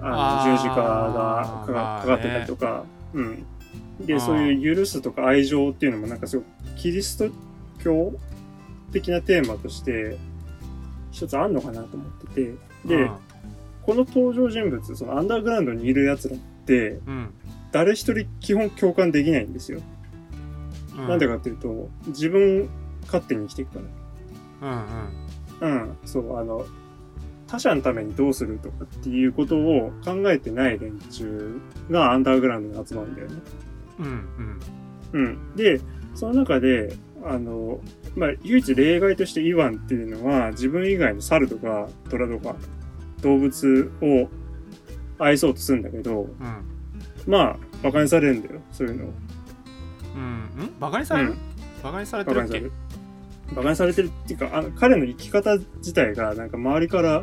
[0.00, 2.02] あの、十字架がかまあね。
[2.02, 3.46] かかってたりとか、うん。
[4.00, 7.34] で、そういう許すとか愛情っていうのもなんかすごくキリスト
[7.82, 8.12] 教
[8.92, 10.16] 的なテーマとして、
[11.10, 13.10] 一つあんのかなと思ってて、で、うん。
[13.82, 17.34] この登場人物、そのアンダーグラウンドにいる奴らっってうん。
[17.70, 19.80] 誰一人基本共感できないんですよ。
[20.96, 22.68] うんなんでかっていうと、自分
[23.04, 23.80] 勝手に生きていくか
[24.62, 24.86] うんうん
[25.60, 25.68] ら。
[25.68, 25.96] うん。
[26.04, 26.64] そう、あの、
[27.46, 33.34] 他者のためにどうするとかっていうことを考えてない連中がアンダーグラウンドに集まるんだよね。
[34.00, 34.06] うん
[35.12, 35.56] うんうん。
[35.56, 35.80] で、
[36.14, 37.80] その中で、あの、
[38.16, 42.56] まあ、唯一例外としてイワンっていうのは、自分以外の猿とか虎とか
[43.22, 44.28] 動物を
[45.18, 46.36] 愛そうとするんだけど、うん
[47.26, 49.12] まあ、馬鹿にされるんだよ、そういうのを。
[50.16, 51.38] うんうんバカにされる、うん
[51.82, 52.48] バカにされてるっけ？
[52.48, 52.72] 馬鹿にされる。
[53.52, 57.22] 馬鹿にされてるっていうか、あの、彼の生き方自体が、なんか周りから、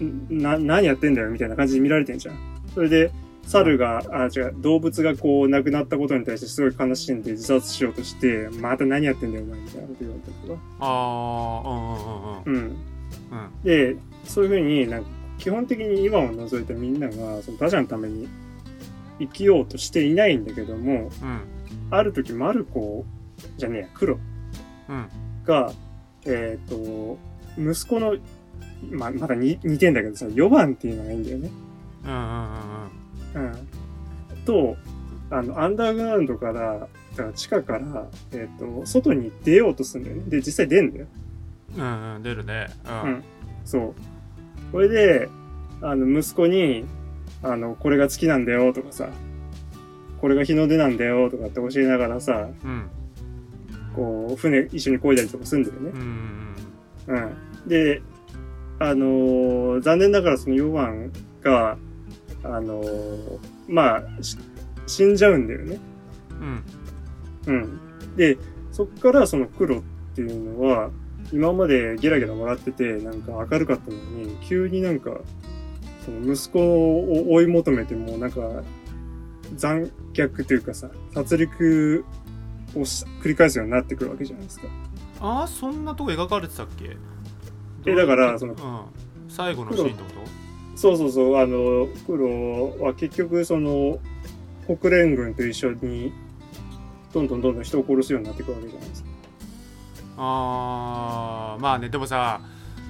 [0.00, 2.36] んな、何やってんだよみたいな感じで見られてんじゃん。
[2.74, 3.10] それで、
[3.44, 10.60] 猿が、あ、違う、動物がこう、亡くなったことに対してすごい悲しんで自殺しようとして、また何やってんだよ、お前みたいなこと言われたりとか。
[10.78, 12.76] ああうんうんうんうんうん。
[13.64, 18.28] で、そういうふうになんか、基本的に今を除いたみんなが、その他者のために
[19.18, 21.40] 生きようとしていないんだけども、うん
[21.92, 23.04] ある時、マルコ、
[23.58, 24.18] じゃねえや、黒
[24.88, 25.08] うん
[25.44, 25.72] が、
[26.24, 27.18] えっ、と、
[27.58, 28.16] 息子の、
[28.90, 31.50] ま、まだに似てんだけどさ、4番っていうのがいいんだよね。
[32.04, 32.18] うんうん
[33.34, 34.44] うんうん。
[34.46, 34.76] と、
[35.30, 40.22] あの、アンダーグラウンドから、だから地下から、えっ、と、外に出ようとするんだよね。
[40.28, 41.06] で、実際出んだよ。
[41.76, 43.24] うんうんうん出るねううんん。
[43.66, 43.94] そう。
[44.72, 45.28] これで、
[45.82, 46.86] あの、息子に、
[47.42, 49.10] あの、これが好きなんだよとかさ、
[50.22, 52.90] これが日の出なんだよとかって教えながらさ、うん
[53.94, 56.54] こう、船一緒に漕いだりとかするんだよねうん。
[57.08, 57.22] うん
[57.64, 57.68] うん。
[57.68, 58.00] で、
[58.78, 61.76] あのー残念ながらそのヨワンが、
[62.44, 64.38] あのーまあ、し
[64.86, 65.78] 死んじゃうんだよね。
[67.46, 67.80] うんうん。
[68.16, 68.38] で、
[68.70, 69.82] そっからその黒っ
[70.14, 70.90] ていうのは、
[71.32, 75.20] 今までゲラゲラ笑ってて、なんか明るかったのに、急になんか、
[76.04, 78.62] その息子を追い求めても、なんか、
[79.56, 82.04] 残虐というかさ、殺戮
[82.76, 84.68] をし繰り返すようになってくるわけじゃないですか。
[85.20, 86.96] ああそんなとこ描かれてたっけ？
[87.90, 90.08] えだからそのうん、最後のシーンってこ
[90.74, 93.98] そうそうそう、あの、黒は結局その、
[94.66, 96.12] 国連軍と一緒に、
[97.12, 99.08] どんどんどんどん人を殺すようになっていくわけじゃないですか。
[99.08, 99.14] と
[100.16, 102.40] あーまあねでもさ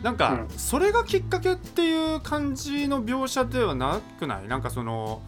[0.03, 4.49] なんか、うそれがきっかけっていう感じの描写ではなくない？
[4.49, 5.23] なんかその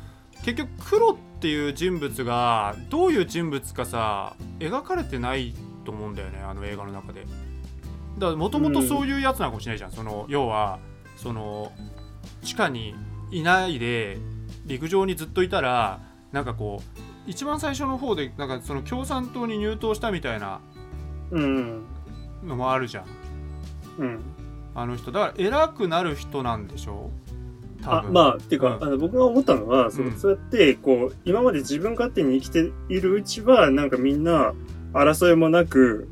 [0.44, 5.54] 結局黒っていう人物がどういう人物かさ描かれてない
[5.84, 7.26] と思うんだよねあの映画の中で。
[8.16, 10.78] だからもともとそういうやつなのかもしれないじゃん、その要は
[11.18, 11.70] その
[12.42, 12.94] 地下に
[13.30, 14.16] いないで
[14.64, 16.00] 陸上にずっといたら
[16.32, 20.62] なんかこう一番最初の方でなんかその共産党に入党したみたいな
[21.30, 21.82] うん、
[22.42, 23.04] のもあるじゃん。
[23.98, 24.20] うん。
[24.74, 25.12] あの人。
[25.12, 27.10] だから偉くなる人なんでしょ？
[27.23, 27.23] 多
[27.84, 28.12] あ、分。
[28.12, 28.84] まあ、っていうか、うん。
[28.84, 30.16] あの、僕が思ったのは、そううん。
[30.16, 34.54] そうやって、こう、今まで自分勝手に生きているうちは、なんかみんな、
[34.92, 36.08] 争いもなく、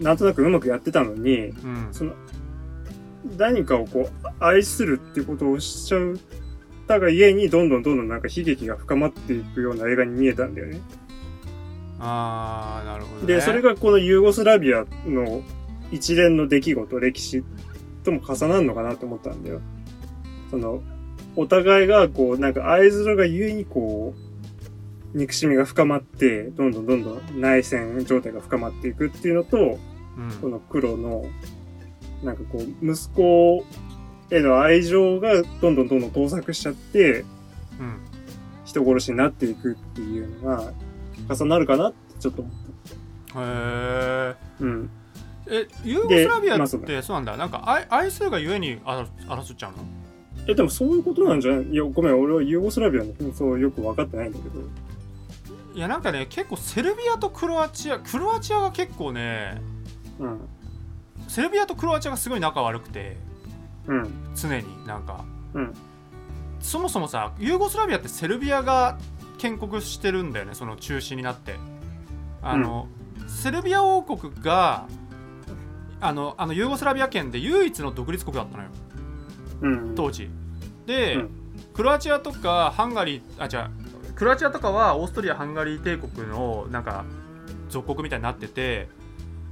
[0.00, 1.88] なんとなくうまくやってたのに、うん。
[1.92, 2.12] その、
[3.38, 6.18] 何かをこう、愛するっていうことをしちゃう
[6.86, 10.80] たがゆえに、どんどんどんどんなんか悲劇が深まっていくような映画に見えたんだよね。
[11.98, 15.42] ああなるほど、ね、で、それがこのユーゴスラビアの
[15.92, 17.44] 一連の出来事、歴史
[18.02, 19.60] とも重なるのかなと思ったんだよ。
[20.52, 20.80] その、
[21.34, 24.14] お互いがこう、なんか愛づらがゆえにこ
[25.14, 30.30] う、憎しみが深まって、どんどんどんどん内戦状態が深まっていくっていうのと、うん。
[30.40, 31.24] この黒の、
[32.22, 33.64] なんかこう、息子
[34.30, 37.24] への愛情がどんどんどんどん盗作しちゃって、
[37.80, 37.98] うん。
[38.64, 40.72] 人殺しになっていくっていうのが
[41.28, 42.58] 重なるかなってちょっと思っへ
[43.36, 44.64] えた。
[44.64, 44.90] うん。
[45.48, 47.36] えユーゴスラビアっまあそうてそうなんだ。
[47.36, 49.78] なんか愛愛するがゆえに争争っちゃうの？
[50.48, 51.66] え、でもそういうことなんじゃない？
[51.68, 54.60] いや、ごめん、俺はユーゴスラビアの紛争よく分かってないんだけど。
[55.74, 59.62] いやなんかね結構セルビアとクロアチアクロアチアが結構ね
[60.18, 60.40] うん。
[61.28, 63.16] セルビアとクロアチアがすごい仲悪くて
[63.86, 64.10] うん。
[64.34, 65.24] 常になんか
[65.54, 65.74] うん。
[66.60, 68.98] そもそもさユーゴスラビアってセルビアが
[69.38, 71.54] 建国してるんだよねその中心になって
[72.42, 72.86] あの、
[73.26, 74.86] セルビア王国が
[76.02, 78.81] あのあのユーゴスラビア圏で唯一の独立国だったのようん。
[79.94, 80.28] 当時。
[80.86, 81.30] で、うん。
[81.74, 83.70] クロアチアとかハンガリーあじゃ
[84.14, 87.04] クロアチアとかはオーストリア・ハンガリー帝国のなんか
[87.68, 88.88] 属国みたいになってて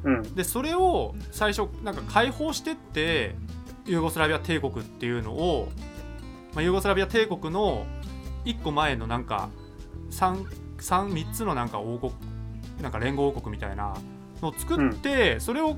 [0.04, 0.34] うん。
[0.34, 3.34] でそれを最初なんか解放してって
[3.86, 5.68] ユーゴスラビア帝国っていうのを、
[6.54, 7.86] まあ、ユーゴスラビア帝国の
[8.44, 9.50] 1個前のなんか
[10.10, 10.44] 3,
[10.78, 12.12] 3, 3つのなんか王国
[12.80, 13.94] なんか連合王国みたいな
[14.40, 15.76] のを作って、それを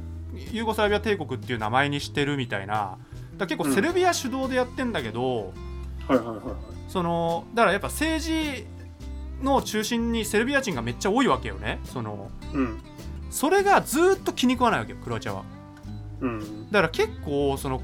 [0.53, 2.99] ユーゴスラビア帝国っていう名前にしてるみたいな
[3.42, 5.52] だ結構セルビア主導でやってんだけど、
[6.09, 6.44] はいはいはいはい。
[6.88, 8.66] そのだからやっぱ政治
[9.42, 12.81] の中心にセルビア人がめっちゃ多いわけよねそのうん。
[13.31, 15.44] それがずーっと気に食わないわけよクロアチアは
[16.20, 16.70] うん。
[16.70, 17.81] だから結構その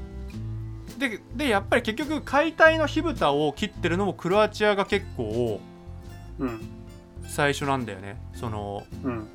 [0.97, 5.59] ででやっぱり結局解体の火蓋を切ってるのもクロアチアが結構
[6.39, 6.59] うん。
[7.27, 9.19] 最初なんだよねそのうん。
[9.19, 9.27] だか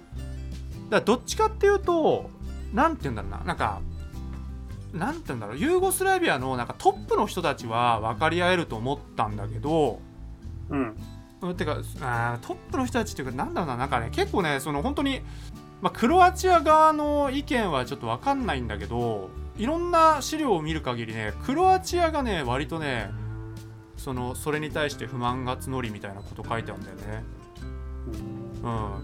[0.90, 2.30] らどっちかっていうと
[2.72, 3.80] なんて言うんだろうななんか
[4.94, 10.00] なんて言うんだろうユーゴスラビアのなんかトップの人たちは分かり合えると思ったんだけど
[10.70, 10.96] うん。
[11.42, 15.20] うんてかあートップの人たちっていうかなんだろうななんかね結構ねその本当に
[15.82, 19.28] まあ、クロアチア側の意見はちょっと分かんないんだけど
[19.58, 23.10] いろんな資料を見る限りねクロアチアがね割とね
[23.98, 27.24] そのそれに対して不満が募りみたいなこと書いてあるんだよね。
[28.62, 28.94] うん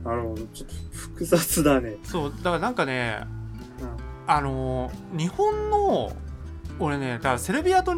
[0.00, 0.42] うん、なるほど。
[0.46, 1.96] ちょっと複雑だね。
[2.02, 3.37] そうだからなんかねうん。
[4.28, 6.12] あのー日本の
[6.78, 7.92] 俺ねだからセルビアと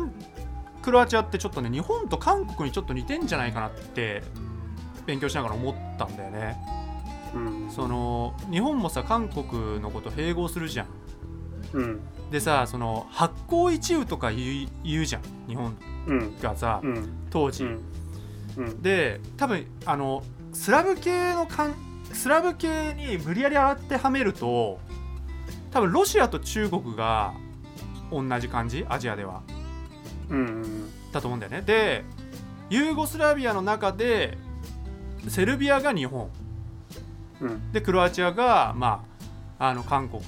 [0.80, 4.22] クロアチアってちょっとね日本と韓国にちょっと似てんじゃないかなって
[5.06, 6.56] 勉強しながら思ったんだよね。
[7.34, 7.70] うん。
[7.70, 10.86] その日本もさ韓国のこと併合するじゃん。
[11.74, 12.00] うん。
[12.30, 16.38] でさその発行一憂とか言う言うじゃん日本うん。
[16.40, 17.08] がさ、うん。
[17.28, 17.66] 当時。
[18.82, 21.74] で多分あのスラブ系のかん
[22.12, 24.78] スラブ系に無理やり当てはめると
[25.70, 27.32] 多分ロシアと中国が
[28.10, 29.42] 同じ感じアジアでは
[30.28, 30.90] うん。
[31.12, 32.04] だと思うんだよねで
[32.70, 34.38] ユーゴスラビアの中で
[35.28, 36.28] セルビアが日本
[37.40, 37.72] うん。
[37.72, 39.04] でクロアチアがま
[39.58, 40.22] ああの韓国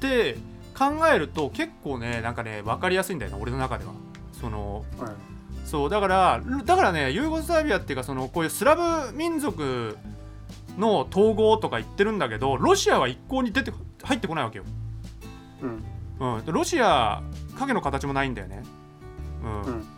[0.00, 0.36] で
[0.76, 3.92] 考えると結構ねなんかね分かりやすいんだよね俺の中では
[4.32, 5.12] そのはい。
[5.64, 9.96] そうだからだからねユーゴスラビアっていうかそのこういうスラブ民族
[10.76, 13.72] の統合とか言ってるんだけどロシアは一向に出て
[14.04, 14.64] 入ってこないわけよ、
[16.20, 16.36] うん。
[16.36, 17.22] うん、でロシア
[17.58, 18.62] 影の形もないんだよね、
[19.42, 19.62] うん。
[19.62, 19.80] うん。
[19.80, 19.90] だか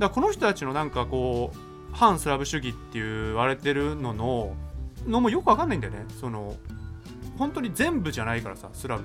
[0.00, 1.58] らこの人たちのなんかこう
[1.92, 4.54] 反スラブ主義って言われてるのの
[5.06, 6.04] のもよくわかんないんだよね。
[6.20, 6.54] その
[7.38, 9.04] 本当に全部じゃないからさスラブ。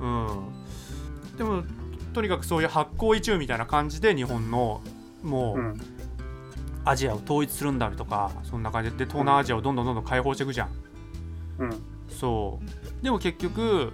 [0.00, 1.36] うん。
[1.36, 1.64] でも
[2.12, 4.80] とにかくそういう発行一憂みたいな感じで日本の
[5.22, 5.80] もう、うん。
[6.84, 10.70] アジアを統一するんだとかそんな感じで東南アジアをどんどんどんどん解放していくじゃん。
[11.58, 11.82] うん。
[12.08, 13.92] そうでも結局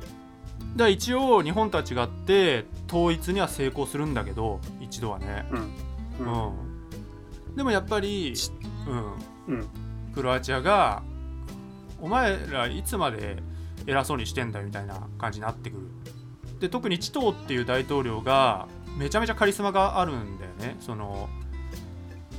[0.76, 5.58] だ一応日本とは違って統一には成功するんだけど一度はねうん。
[5.58, 5.62] う
[6.18, 6.24] う
[7.50, 7.52] ん。
[7.52, 8.34] んでもやっぱり、
[9.48, 9.68] うん、うん。
[10.14, 11.02] クロアチアが
[12.00, 13.42] お前らいつまで
[13.86, 15.82] 偉そうにしてんだよみたいな感じになってくる
[16.60, 18.66] で特にチトーっていう大統領が
[18.98, 21.28] めちゃめちゃカリスマがあるんだよねその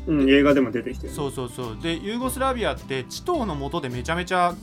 [0.08, 0.30] うん。
[0.30, 1.14] 映画でも出てきてる。
[1.14, 4.54] そうそうそうでユーゴスラビアってチトーの下でめちゃめちゃ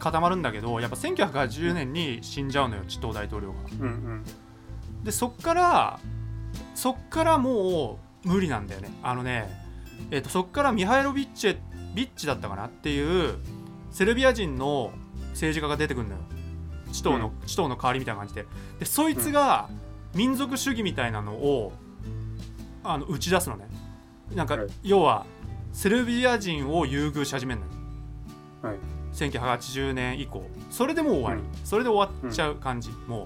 [0.00, 3.58] 固まるんだけどやっぱ1980年に死んじゃうのよチトー大統領が。
[3.80, 3.86] うん。
[3.86, 4.24] うん。
[5.04, 6.00] でそっから
[6.74, 8.90] そっからもう無理なんだよね。
[9.02, 9.48] あのね
[10.10, 11.58] えっ、とそっからミハイロビッチェ
[11.94, 12.66] ビッチだったかな？
[12.66, 13.36] っていう
[13.90, 14.92] セルビア人の
[15.30, 16.20] 政治家が出てくるのよ。
[16.92, 17.46] チトーの、うん。
[17.46, 18.46] チトーの代わりみたいな感じで。
[18.78, 19.68] でそいつが
[20.14, 21.72] 民族主義みたいなのを
[22.82, 23.68] あの打ち出すのね。
[24.34, 24.68] なんか、はい。
[24.82, 25.26] 要は
[25.72, 27.72] セルビア人を優遇し始めるのよ。
[28.62, 28.99] はい。
[29.28, 31.66] 1980年以降それでもう終わり、うん。
[31.66, 33.24] それで終わっちゃう感じ、も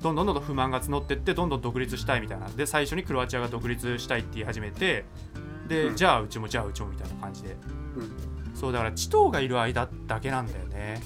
[0.00, 2.48] うどんどんどんどん不満が募ってってどんどん独立したいみたいな。
[2.48, 5.04] で最初にクロアチアが独立したいって言い始めて
[5.68, 5.96] で、うん。
[5.96, 7.56] じゃあうちもじゃあうちもみたいな感じで。
[7.96, 8.38] うん。
[8.54, 11.00] そうだからチトーがいる間だけなんだよね、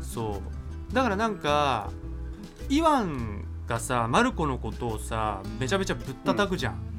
[0.00, 0.42] そ
[0.90, 0.94] う。
[0.94, 1.90] だからなんか
[2.68, 6.95] イワンがさマルコのことをさめちゃめちゃぶったたくじゃん、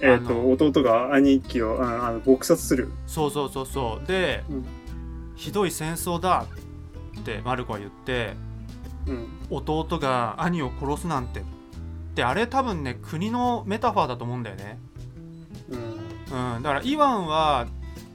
[0.00, 2.90] えっ、あと、弟が兄貴をああの撲殺する。
[3.06, 4.06] そうそうそうそう。
[4.06, 4.64] で、うん。
[5.36, 6.46] ひどい戦争だ
[7.18, 8.34] ってマルコは言って
[9.06, 9.28] うん。
[9.48, 11.42] 弟が兄を殺すなんて。
[12.14, 14.78] であれ多分ね国のメタファーだと思うんだよね、
[15.70, 15.76] う
[16.34, 16.56] ん。
[16.56, 17.68] うん、だからイワンは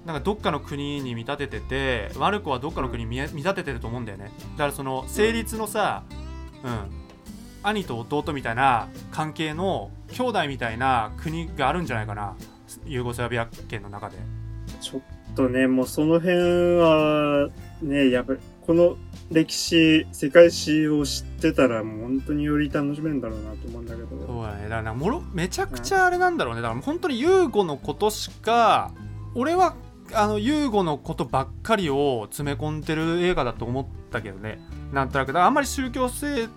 [0.05, 4.31] なんかどっかの国に見立てててマルコはどっかの国に見見立ててると思うんだよね。
[4.51, 6.03] だからその成立のさ、
[6.63, 7.04] うん、
[7.67, 12.35] 兄と弟みたいな関係の兄弟みたいな国があるんじゃないかな。
[12.85, 14.17] ユーゴスラビア圏の中で。
[14.79, 15.01] ちょっ
[15.35, 16.35] とね、もうその辺
[16.77, 17.49] は、
[17.81, 18.97] ね、やっぱり、この
[19.31, 24.09] 歴史、世界史を知ってたら、もう本当により楽しめるんだろうなと思うんだけど。
[24.27, 24.69] そうだね。
[24.69, 26.61] だからもろめちゃくちゃあれなんだろうね。
[26.61, 28.91] だから本当にユーゴのことしか
[29.33, 29.75] 俺は
[30.13, 34.59] あのユーゴのことばっかりを詰め込んでる映画だと思ったけどね。
[34.93, 35.29] なんとなく。
[35.29, 36.47] だからあんまり宗教性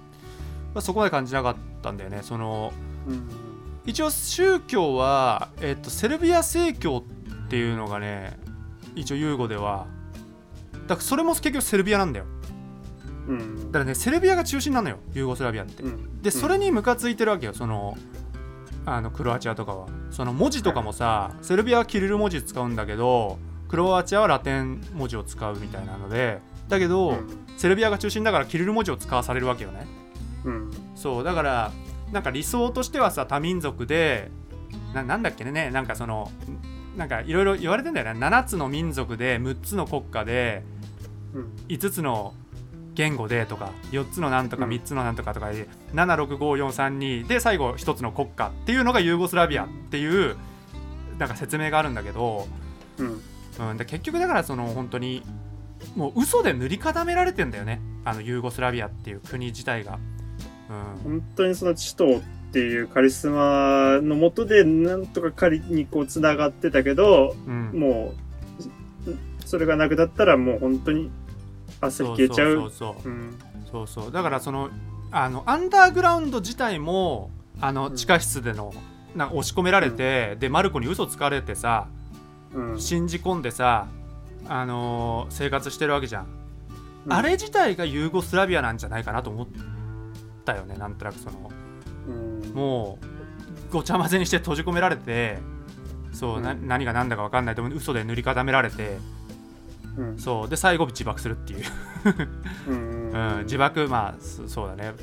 [0.79, 2.21] はそこまで感じなかったんだよね。
[2.23, 2.73] その
[3.07, 3.29] うん。
[3.87, 7.05] 一応宗教は、えっと、セルビア正教
[7.47, 8.39] っていうのがね
[8.95, 9.87] 一応ユーゴでは。
[10.87, 12.27] だからそれも結局セルビアなんだよ。
[13.29, 13.73] ううん。
[13.73, 15.83] だからねセルビアが中心なのよユーゴスラビアって。
[15.83, 16.23] うん。
[16.23, 17.97] でそれにムカついてるわけよその
[18.87, 19.87] あのクロアチアとかは。
[20.11, 23.39] その文字とかもさセルビアはキリル文字使うんだけど
[23.69, 26.41] クロアチアはラテン文字を使うみたいなので。
[26.69, 27.19] だけど、
[27.57, 29.87] セルビアが中心だからキリル文字を使わされるわけよね
[30.49, 30.71] うん。
[30.95, 31.73] そうだから
[32.13, 34.31] なんか理想としてはさ多民族で
[34.95, 36.31] ななんだっけねなんかその
[36.97, 38.19] なんかいろいろ言われてんだよね。
[38.19, 40.63] 7つの民族で6つの国家で
[41.35, 41.53] うん。
[41.69, 42.35] 5つの
[42.95, 44.71] 言語でとか4つのなんとかうん。
[44.71, 50.37] 3つのなんとかとかで76543で最後1つの国家っていうのがユーゴスラビアっていう
[51.19, 52.49] なんか説明があるんだけど、
[52.99, 53.21] うん。
[53.71, 55.23] うん、で結局だからその本当に
[55.97, 57.81] もう嘘で塗り固められてんだよね。
[58.05, 59.99] あのユーゴスラビアっていう国自体が。
[60.71, 61.19] うん。
[61.21, 68.15] 本当にそのチトーっていうカリスマのもとでなんとか仮にこうつながってたけどうん、も
[69.07, 71.11] うそれがなくなったらもう本当に
[71.81, 72.71] 汗消えちゃう。
[72.71, 72.97] そ
[73.83, 74.71] うそうだからその
[75.11, 77.97] あのアンダーグラウンド自体もあのうん。
[77.97, 78.73] 地下室での、
[79.15, 81.89] なんか押し込められて、でマルコに嘘つかれてさ
[82.55, 82.81] うん。
[82.81, 83.89] 信じ込んでさ、
[84.49, 86.27] あのー生活してるわけじゃん、
[87.07, 87.13] うん。
[87.13, 89.47] あれ自体がユーゴスラビアなんじゃないかなと思っ
[90.49, 91.51] たよねなんとなくその。
[92.09, 92.55] うん。
[92.55, 92.99] も
[93.71, 95.39] うごちゃ混ぜにして閉じ込められて
[96.13, 96.67] そう、なうん。
[96.67, 98.99] 何が何だか分かんないでも嘘で塗り固められて
[99.99, 100.19] うん。
[100.19, 101.65] そうで最後自爆するっていう。
[102.69, 104.95] うんうん、 自爆まあそそうだね。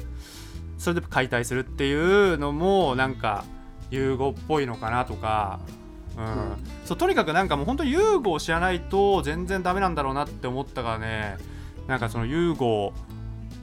[0.77, 3.45] それで解体するっていうのもなんか
[3.91, 5.59] ユーゴっぽいのかなとか、
[6.17, 6.25] うん。
[6.25, 6.33] うん。
[6.85, 11.37] そうとにかくなんかもう本当ユーゴを知らないと全然ダメなんだろうなって思ったからね。
[11.87, 12.93] なんかそのユーゴ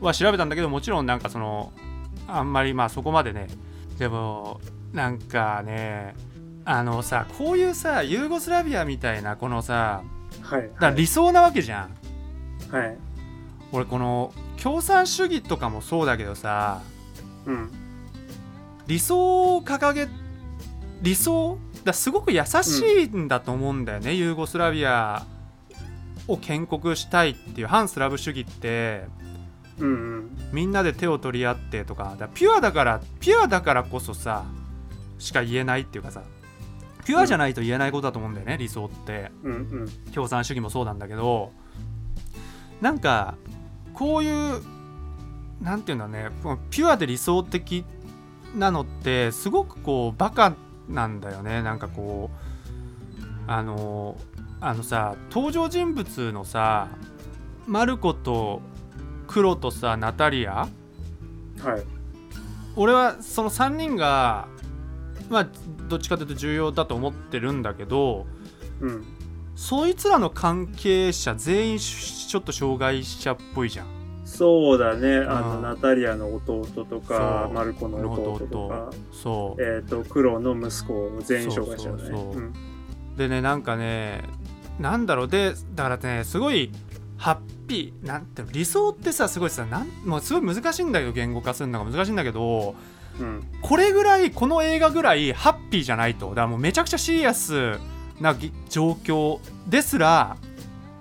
[0.07, 1.73] は調べたんだけどもちろんなんかその
[2.29, 3.49] あんまりまあそこまでね
[3.99, 4.61] でも
[4.93, 6.15] なんかね
[6.65, 10.03] あのさこういうさユーゴスラビアみたいなこのさ
[10.41, 11.89] はいだから理想なわけじゃ
[12.71, 12.97] ん、はい。
[13.73, 16.83] 俺この共産主義とかもそうだけどさ
[17.47, 17.71] うん。
[18.87, 20.09] 理想を掲げ
[21.03, 25.27] 理想だすごく優しいんだと思うんだよね、ユーゴスラビア
[26.29, 29.05] を建国したいっていう反スラブ主義って
[29.79, 30.39] うんうん。
[30.53, 34.45] みんなで手を取り合ってとかだピュアだからピュアだからこそさ
[35.19, 36.23] しか言えないっていうかさ
[37.05, 39.33] ピュアじゃないと言えないことだと思うんだよね、理想って。
[39.43, 39.89] うんうん。
[40.13, 41.53] 共産主義もそうなんだけど
[42.81, 43.37] なんか
[43.95, 44.63] こういう
[45.61, 46.29] なんていうんだね
[46.71, 47.85] ピュアで理想的
[48.57, 50.55] なのってすごくこうバカ
[50.89, 51.63] なんだよね。
[51.63, 54.17] なんかこうあの
[54.61, 56.89] あのさ登場人物のさ
[57.67, 58.61] マルコと
[59.33, 60.53] クロとさナタリア？
[60.53, 61.83] はい。
[62.77, 64.47] 俺はその3人が
[65.31, 65.49] まあ
[65.89, 68.27] どっちかというと重要だと思ってるんだけど
[68.81, 69.05] うん。
[69.55, 73.87] そいつらの関係者全員しちょっと障害者っぽいじゃん。
[74.25, 75.19] そうだね。
[75.19, 75.63] あの、うん。
[75.63, 78.91] ナタリアの弟とかマルコの弟とか。
[79.13, 79.63] そう。
[79.63, 82.03] えっ、と黒の息子全員障害者だね。
[82.03, 82.43] そうそうそう。
[82.43, 82.53] うん。
[83.17, 84.23] でねなんかね
[84.79, 85.29] なんだろう。
[85.29, 86.71] でだからねすごい
[87.19, 92.75] ハッピーなんて理想ってさすごいさなんもうすごい難しいんだけど言語化するのが難しいんだけど
[93.19, 93.43] うん。
[93.63, 96.31] これぐらいこの映画ぐらいハッピーじゃないと。
[96.31, 97.79] だからもうめちゃくちゃシリアス
[98.21, 100.37] なぎ状況ですら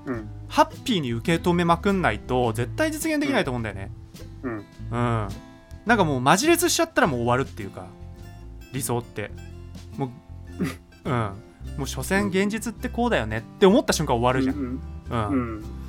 [0.05, 0.29] うん。
[0.47, 3.91] ハッピーに受け止めまくんないと絶対実現できないと思うんだよね。
[4.43, 4.51] うん。
[4.57, 4.65] うん、
[5.85, 7.87] なんかもうマジ列しちゃったらもう終わるっていうか
[8.73, 9.31] 理想って。
[9.97, 10.09] もう
[11.09, 11.31] うん。
[11.77, 14.81] もう所詮現実ってこうだよねって思った瞬間終わるじゃん、うん。
[15.09, 15.27] うん。
[15.29, 15.80] うん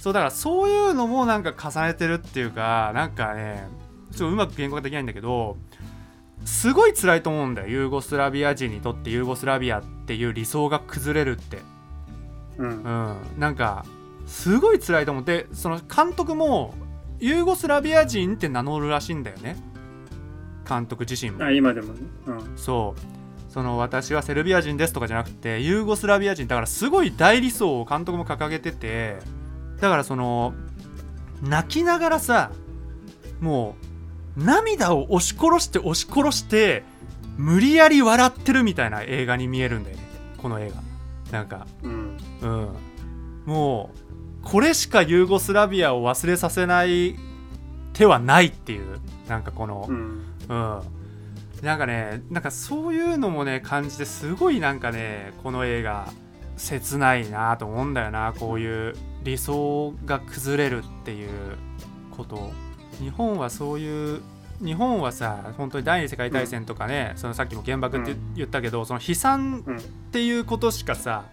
[0.00, 3.66] そうだからそういうのもなんか重ねてるっていうかなんかね
[4.12, 5.56] ちょっとうまく言語化できないんだけど
[6.44, 7.68] すごい辛いと思うんだよ。
[7.68, 11.58] ユーゴスラビア人にとってユーゴスラビアっていう理想が崩れるって。
[12.58, 12.82] うん。
[12.82, 13.84] うん、なんか
[14.26, 16.74] すごい辛いと思ってその監督も
[17.18, 19.56] ユーゴスラビア人って名乗るらしいんだよね。
[20.68, 21.44] 監督自身も。
[21.44, 22.00] あ今でもね。
[22.26, 22.52] うん。
[22.56, 23.52] そう。
[23.52, 26.46] その私はセルビア人ですとかじゃなくてユーゴスラビア人。
[26.46, 29.18] だからすごい大理想を監督も掲げてて
[29.80, 30.54] だからその
[31.42, 32.50] 泣きながらさ
[33.40, 33.76] も
[34.36, 36.84] う涙を押し殺して押し殺して
[37.36, 40.02] 無理やり笑ってるみたいな映画に見えるんだよね。
[40.38, 40.82] この映画。
[41.32, 41.66] なんか。
[41.82, 42.16] うん。
[42.40, 42.74] うん、
[43.44, 43.90] も
[44.42, 47.16] うこれしかユーゴスラビアを忘れさせない
[47.92, 49.00] 手はないっていう。
[49.28, 50.22] なんかこのう、ん。
[50.48, 50.80] うん。
[51.62, 56.10] なんかねなんかそういうのもね感じてすごいなんかねこの映画
[56.56, 58.94] 切ないなと思うんだよなこういう
[59.26, 61.30] 理想が崩れるっていう
[62.16, 62.52] こと。
[62.98, 64.22] 日本はそういう
[64.64, 68.34] 日本はさ本当に第二次世界大戦とかね、そのさっきも原爆ってうん。
[68.34, 69.80] 言ったけど、その悲惨うんっ
[70.12, 71.24] ていうことしかさ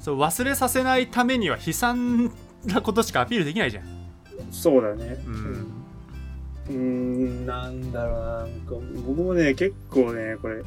[0.00, 2.32] そう忘れさせないためには悲惨
[2.64, 3.84] なことしかアピールできないじゃん。
[4.50, 5.16] そうだね。
[5.26, 5.86] うん。
[6.68, 8.74] うん、なんだろうな、なんか、
[9.06, 10.62] 僕もね、結構ね、これ、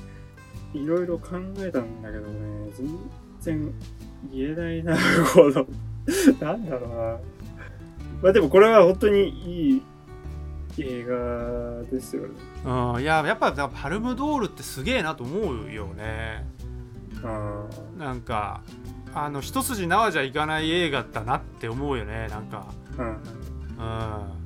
[0.74, 2.98] いろいろ考えたんだけどね、全
[3.42, 3.74] 然
[4.32, 4.96] 言えないな、
[5.34, 5.66] この、
[6.40, 7.18] なんだろうな。
[8.22, 9.84] まあでもこれは本当にいい
[10.78, 12.30] 映画ですよね。
[12.66, 16.46] うん、いややっぱパルムドールってすげえなと思うよね
[17.24, 17.66] あ
[17.98, 18.62] なんか
[19.14, 23.10] あの一筋縄じゃいかない映画だなって思うよねなんかあ、うん。
[23.10, 24.40] うん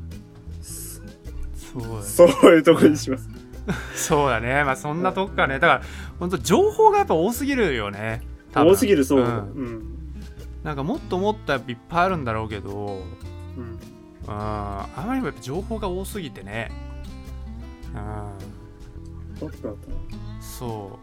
[1.74, 3.28] そうそういうとこにします。
[3.96, 5.82] そうだねまあそんなとこかねだから
[6.20, 8.22] 本当情報がやっぱ多すぎるよね
[8.54, 9.20] 多すぎる、そう。
[9.20, 10.03] ううんん。
[10.64, 13.04] なんかもっともっとやっぱいっぱいあるんだろうけど
[13.58, 13.64] うん。
[13.64, 13.80] うん
[14.26, 16.72] あまりにもやっぱ情報が多すぎてね
[17.94, 19.52] うん
[20.42, 20.98] そ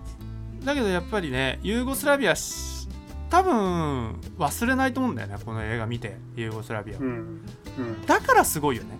[0.62, 2.88] うだけどやっぱりねユーゴスラビアし
[3.28, 7.06] 多分忘れないと思うんだよねこの映画見てユーゴスラビアうん。
[7.06, 8.06] うん。
[8.06, 8.98] だからすごいよね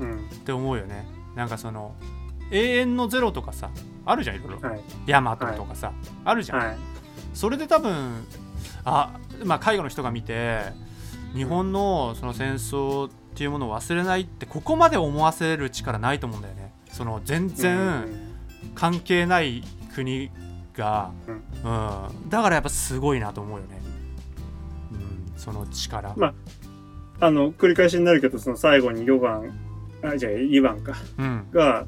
[0.00, 0.18] うん。
[0.18, 1.94] って思うよねなんかその
[2.50, 3.70] 永遠のゼロとかさ
[4.04, 4.80] あるじゃんいろいろ、はい。
[5.06, 5.92] ヤマトとかさ、
[6.24, 6.76] あるじゃん、はい。
[7.34, 8.26] それで多分
[8.84, 10.60] あまあ介護の人が見て
[11.34, 16.72] 日本のその戦争っていうものを忘れないってここまで思わせる力ないと思うんだよね。
[16.90, 18.06] その全然
[18.74, 19.62] 関係ない
[19.94, 20.30] 国
[20.76, 21.34] が、うん。
[21.34, 22.28] うん。
[22.28, 23.80] だからやっぱすごいなと思うよね、
[24.92, 26.34] うん、その力、ま
[27.20, 29.52] あの、繰り返しになるけど、その最後に4番、
[30.02, 31.46] あ、じゃあ2番か、うん。
[31.52, 31.86] が、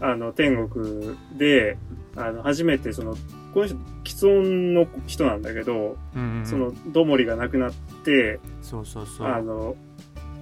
[0.00, 1.78] あの、天国で、
[2.16, 3.16] あの、初めてその、
[3.54, 7.72] この人、喫音の人なんだけど、うんうんうんその、ドモリが亡くなっ
[8.04, 9.76] て、そうそうそうあの、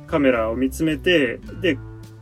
[0.06, 1.78] カメラを見つめて、で、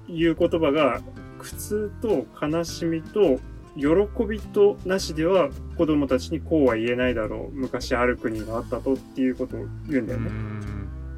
[0.09, 1.01] 言う言葉が、
[1.39, 3.39] 苦痛と悲しみと、
[3.77, 3.87] 喜
[4.29, 7.57] びとなしでは子供たちにこうは言えないだろう。
[7.57, 10.37] 昔ある国があったとっていうことを言うんだうんよね。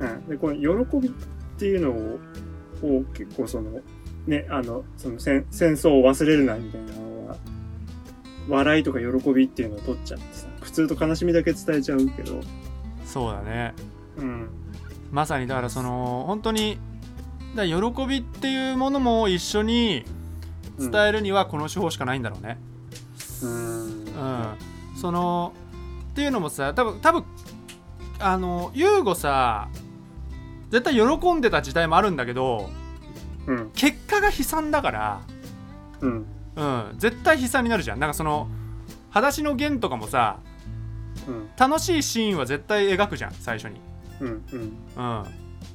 [0.01, 1.13] うんうん、でこの喜びっ
[1.59, 2.21] ていうのを
[2.83, 3.81] を結構その
[4.27, 7.12] ねあのその戦戦争を忘れるなみたいな
[8.49, 12.41] 笑いとか喜びっていうのを取っちゃってさ苦痛と悲しみだけ伝えちゃうけど、
[13.05, 13.75] そうだね。
[14.17, 14.49] うん、
[15.11, 16.79] まさにだからその本当に
[17.55, 17.75] だ喜
[18.07, 20.05] びっていうものも一緒に
[20.79, 22.59] 伝えるにはこの手法しかないんだろうね。
[23.43, 24.05] うん。
[24.05, 24.57] うん、
[24.97, 25.53] その
[26.11, 27.25] っていうのもさ多分多分
[28.19, 29.69] あのユーゴさ
[30.71, 32.71] 絶対喜んでた時代もあるんだけど
[33.47, 33.71] うん。
[33.75, 35.21] 結果が悲惨だから、
[36.01, 36.27] うん
[36.57, 37.99] うん、絶対悲惨になるじゃん。
[37.99, 38.49] なんかその
[39.11, 40.39] 「裸足の弦」とかもさ
[41.29, 41.49] うん。
[41.57, 43.81] 楽しいシーンは絶対描くじゃん最初に。
[44.21, 44.61] うんうん。
[44.97, 45.25] うん、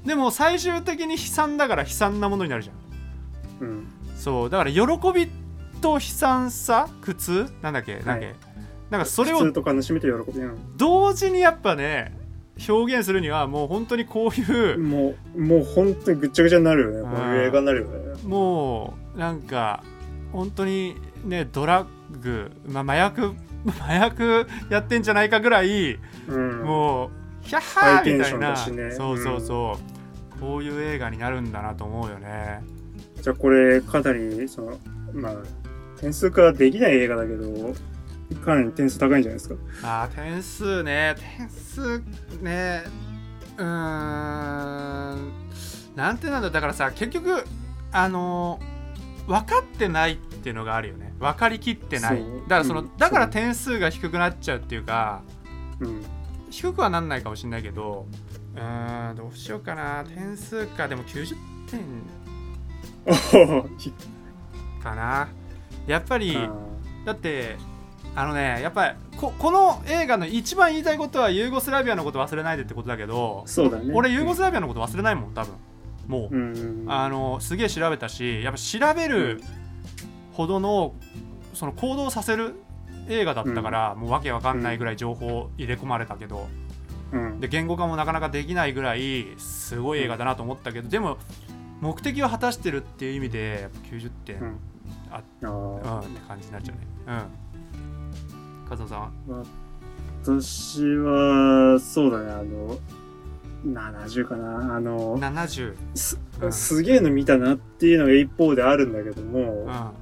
[0.05, 3.67] でも最終的に悲惨だから悲惨なものになるじゃん。
[3.67, 3.87] うん。
[4.15, 4.49] そう。
[4.49, 4.81] だから喜
[5.13, 5.29] び
[5.81, 7.45] と悲惨さ苦痛？
[7.61, 7.95] なんだっけ？
[7.95, 8.35] なんだっけ、はい
[8.89, 9.51] なんかそれを
[10.77, 12.17] 同時にやっぱね
[12.69, 16.97] 表現するにはもう本当にこういうもうもう本当にぐっちゃぐちゃになるよね。
[16.99, 17.11] うん。
[17.11, 18.23] こういう映画になるよね。
[18.23, 19.83] もうなんか
[20.31, 21.87] 本当にねドラッ
[22.21, 23.33] グ、まあ、麻薬
[23.79, 26.63] 麻薬やってんじゃないかぐらいうん。
[26.63, 27.09] もう
[27.41, 29.77] ヒャッハーみたいな、ねそうそうそ
[30.35, 32.61] う、こういう映画になるんだなと思うよね。
[33.21, 34.77] じゃあこれかなりその
[35.13, 35.33] まあ
[35.99, 37.73] 点数化できない映画だけど
[38.43, 39.55] かなり点数高いんじゃないですか？
[39.83, 41.15] あー点数ね。
[41.37, 41.99] 点数
[42.41, 42.83] ね。
[43.57, 45.31] うーん。
[45.95, 47.43] なんてなんだだからさ結局
[47.91, 48.76] あのー
[49.27, 51.13] 分かってないっていうのがあるよね。
[51.19, 52.23] 分かりきってない。
[52.47, 52.97] だからその、うん。
[52.97, 55.21] だから点数が低くなっちゃうっていうか
[55.79, 56.05] うん。
[56.49, 58.07] 低くはなんないかもしれないけど
[58.55, 60.05] うーんどうしようかな。
[60.05, 61.35] 点数かでも90
[61.69, 61.81] 点。
[64.81, 65.27] かな。
[65.85, 66.49] やっぱりあ
[67.05, 67.55] だって
[68.15, 73.93] あのねやっぱりここの映画の一番言いたいことはユーゴスラビアのこと忘れないでってことだけどーそうだね。
[73.93, 75.53] 俺ユーゴスラビアのこと忘れないもん多分
[76.07, 79.41] もう、うんあのすげえ調べたしやっぱ調べる
[80.33, 80.93] ほどの
[81.53, 82.55] その行動させる
[83.09, 86.47] 映画だったから、もうわけわかんないぐらい情報入れ込まれたけど、
[87.11, 87.39] うん。
[87.39, 91.17] で言語化もなかなかできないぐらいすごい映画だなと思ったけど、でも
[91.81, 94.59] 目的を果たしてるっていう意味でやっぱ90点、うん。
[95.11, 96.87] ああうんーって感じになっちゃうね。
[97.07, 98.69] うん。
[98.69, 99.11] 加藤さんは？
[100.23, 102.77] 私はそうだねあの
[103.73, 104.75] 70かな。
[104.75, 106.53] あの70すうん。
[106.53, 109.39] すげえの見たなっていうのが一方であるんだけども、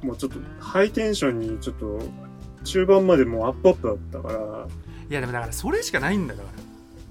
[0.02, 0.08] うん。
[0.08, 2.00] もうちょっとハイテンションにちょっと
[2.64, 4.68] 中盤までもうアップアップだったから。
[5.10, 6.42] いやでもだからそれしかないんだか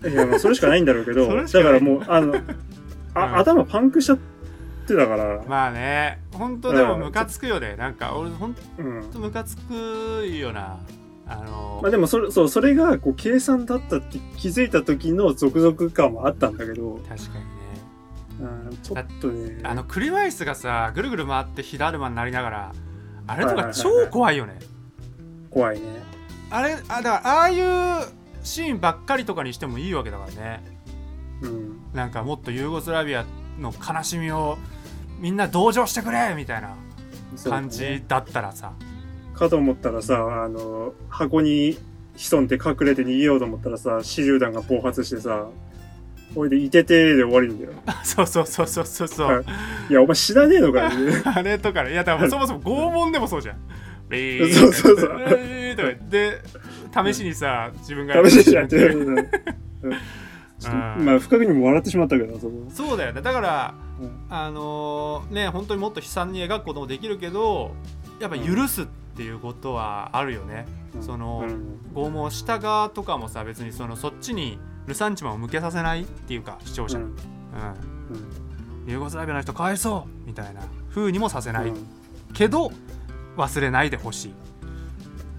[0.02, 0.10] ら。
[0.10, 2.34] いやまあそれしかないんだろうけど だからもうあの
[3.14, 3.36] あ、うん。
[3.38, 4.18] 頭パンクしちゃっ
[4.86, 7.76] てたから、まあね本当でもムカつくよね。
[7.76, 9.04] なんか俺本うん。
[9.12, 10.76] 当ムカつくよな
[11.26, 17.50] あのまあでもそれそうそれがこう計算だったって気づいた時の続々感はあったんだけど、確かにね
[18.40, 22.72] うんちょっとねあのクリワイスがさぐるぐる回って火だるまになりながら
[23.26, 24.58] あれとか超怖いよね
[25.50, 25.86] 怖いね
[26.50, 28.06] あれあだからああいう
[28.42, 30.64] シーンばっかりとかにしてもいいわけだからね
[31.40, 33.24] うんなんかもっとユーゴスラビア
[33.58, 34.58] の悲しみを
[35.18, 36.76] みんな同情してくれみたいな
[37.44, 38.74] 感じだったらさ、
[39.34, 41.78] かと思ったらさあの箱に
[42.16, 45.48] 潜んで隠れて逃げようと思ったらさ手榴弾が暴発してさ
[46.34, 47.72] これで「いてて」で終わりんだよ。
[48.02, 49.44] そうそうそうそうそうそう、はい。
[49.90, 50.90] いやお前知らねえのかよ。
[51.24, 51.92] あれとかね。
[51.92, 53.56] いやだからそもそも拷問でもそうじゃん。
[54.10, 55.18] そうそうそう。
[56.10, 56.40] で
[57.12, 59.28] 試しにさ自分が試しにやってる
[60.98, 63.22] まあ不覚にも笑ってしまったけどそこそうだよね。
[63.22, 64.10] だからうん。
[64.28, 67.74] あのね本当にもっと悲惨に描くこともできるけど
[68.20, 68.86] やっぱ許すっ
[69.16, 70.66] ていうことはあるよね、
[71.00, 71.80] そのうん。
[71.94, 76.98] 拷問した側とかもさ別にそのそっちにルサンチマンを向けさせないっていうか視聴者。
[76.98, 77.12] に、うん。
[78.86, 81.86] ユーゴスラビアの人かわいそうみたいな風にもさせない、うん。
[82.34, 82.70] けど
[83.36, 84.34] 忘れないでほしい。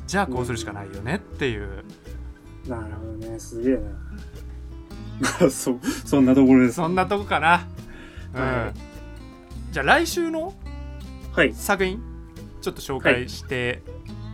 [0.08, 1.84] じゃあこうするしかないよねっていう、
[2.68, 3.40] なるほどね。
[3.40, 3.82] すげえな。
[5.20, 6.76] ま あそそんなところです。
[6.76, 7.68] そんなとこかな、
[8.34, 8.42] うん。
[8.42, 8.72] は
[9.72, 10.54] じゃあ来週の
[11.34, 12.15] はい、作品？
[12.66, 13.84] ちょっと紹介して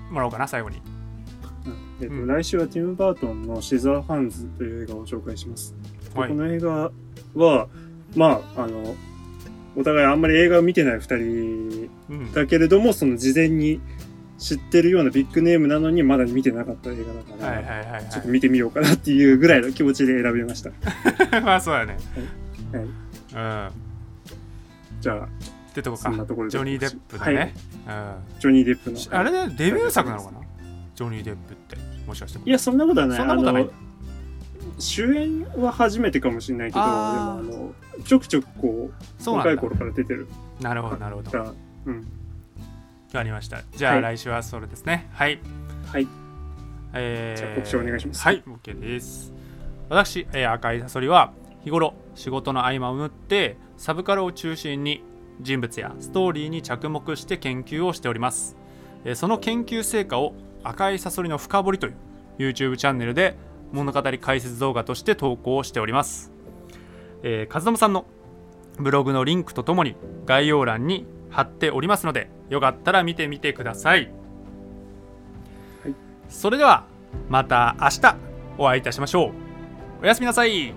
[0.10, 0.78] もらおうかな最後に。
[0.78, 1.74] うん。
[2.02, 2.28] えっとうん。
[2.28, 5.76] 来週はティム・バートンの「シザーハンズ」という映画を紹介します。
[6.16, 6.30] はい。
[6.30, 6.92] この映画
[7.36, 7.68] は
[8.16, 8.96] まああの
[9.76, 12.32] お互いあんまり映画を見てない2人うん。
[12.32, 13.82] だけれどもその事前に
[14.38, 20.70] 知ってるようなビッグネームなのにまだ見てなかった映画だから、はいはいはいちょっと見てみようかなっていうぐらいの気持ちで選びました。
[20.70, 21.98] は いまあそうだね。
[22.72, 22.84] はい。
[22.84, 23.68] うん。
[23.68, 23.72] っ
[25.02, 25.28] じゃあ
[25.74, 26.12] てとこか。
[26.12, 27.36] ジョニー・デップだはい。
[27.36, 27.54] ね、
[28.40, 29.00] ジョニー・デップの。
[29.00, 30.40] うん、あれねデビュー作なのかな？
[30.96, 31.78] ジョニー・デップって。
[32.08, 32.40] もしかして。
[32.44, 33.18] いやそんなことはない。
[33.18, 33.70] そんなことはない。
[34.78, 38.92] 主演は初めてかもしれないけどでもあのちょくちょくこ
[39.26, 40.28] う若い頃から出てる。
[40.60, 41.56] なるほどなるほど。
[41.86, 41.98] うん。
[41.98, 42.04] わ
[43.14, 43.62] かりました。
[43.76, 45.10] じゃあはい来週はそれですね。
[45.14, 45.40] はい。
[45.92, 46.08] はい。
[46.94, 48.22] えーじゃあ告知お願いします。
[48.24, 48.44] はい。
[48.44, 49.34] OK です。
[49.90, 55.04] 私、えー赤いサソリは日頃仕事の合間を縫ってサブカルを中心に
[55.42, 58.56] 人物やストーリーに着目して研究をしております、
[59.04, 60.34] えーその研究成果を
[60.64, 61.96] 赤いサソリの深掘りという
[62.38, 63.36] YouTube チャンネルで
[63.72, 66.32] 物語解説動画として投稿しております、
[67.24, 68.06] えー、和友さんの
[68.78, 74.12] ブログのリンクとともに概要欄に貼っておりますのでよかったら見てみてください、
[75.84, 75.96] はい。
[76.30, 76.86] それでは
[77.30, 78.16] また明日
[78.58, 79.32] お会いいたしましょう。
[80.04, 80.74] おやすみなさい。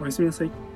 [0.00, 0.67] おやすみなさい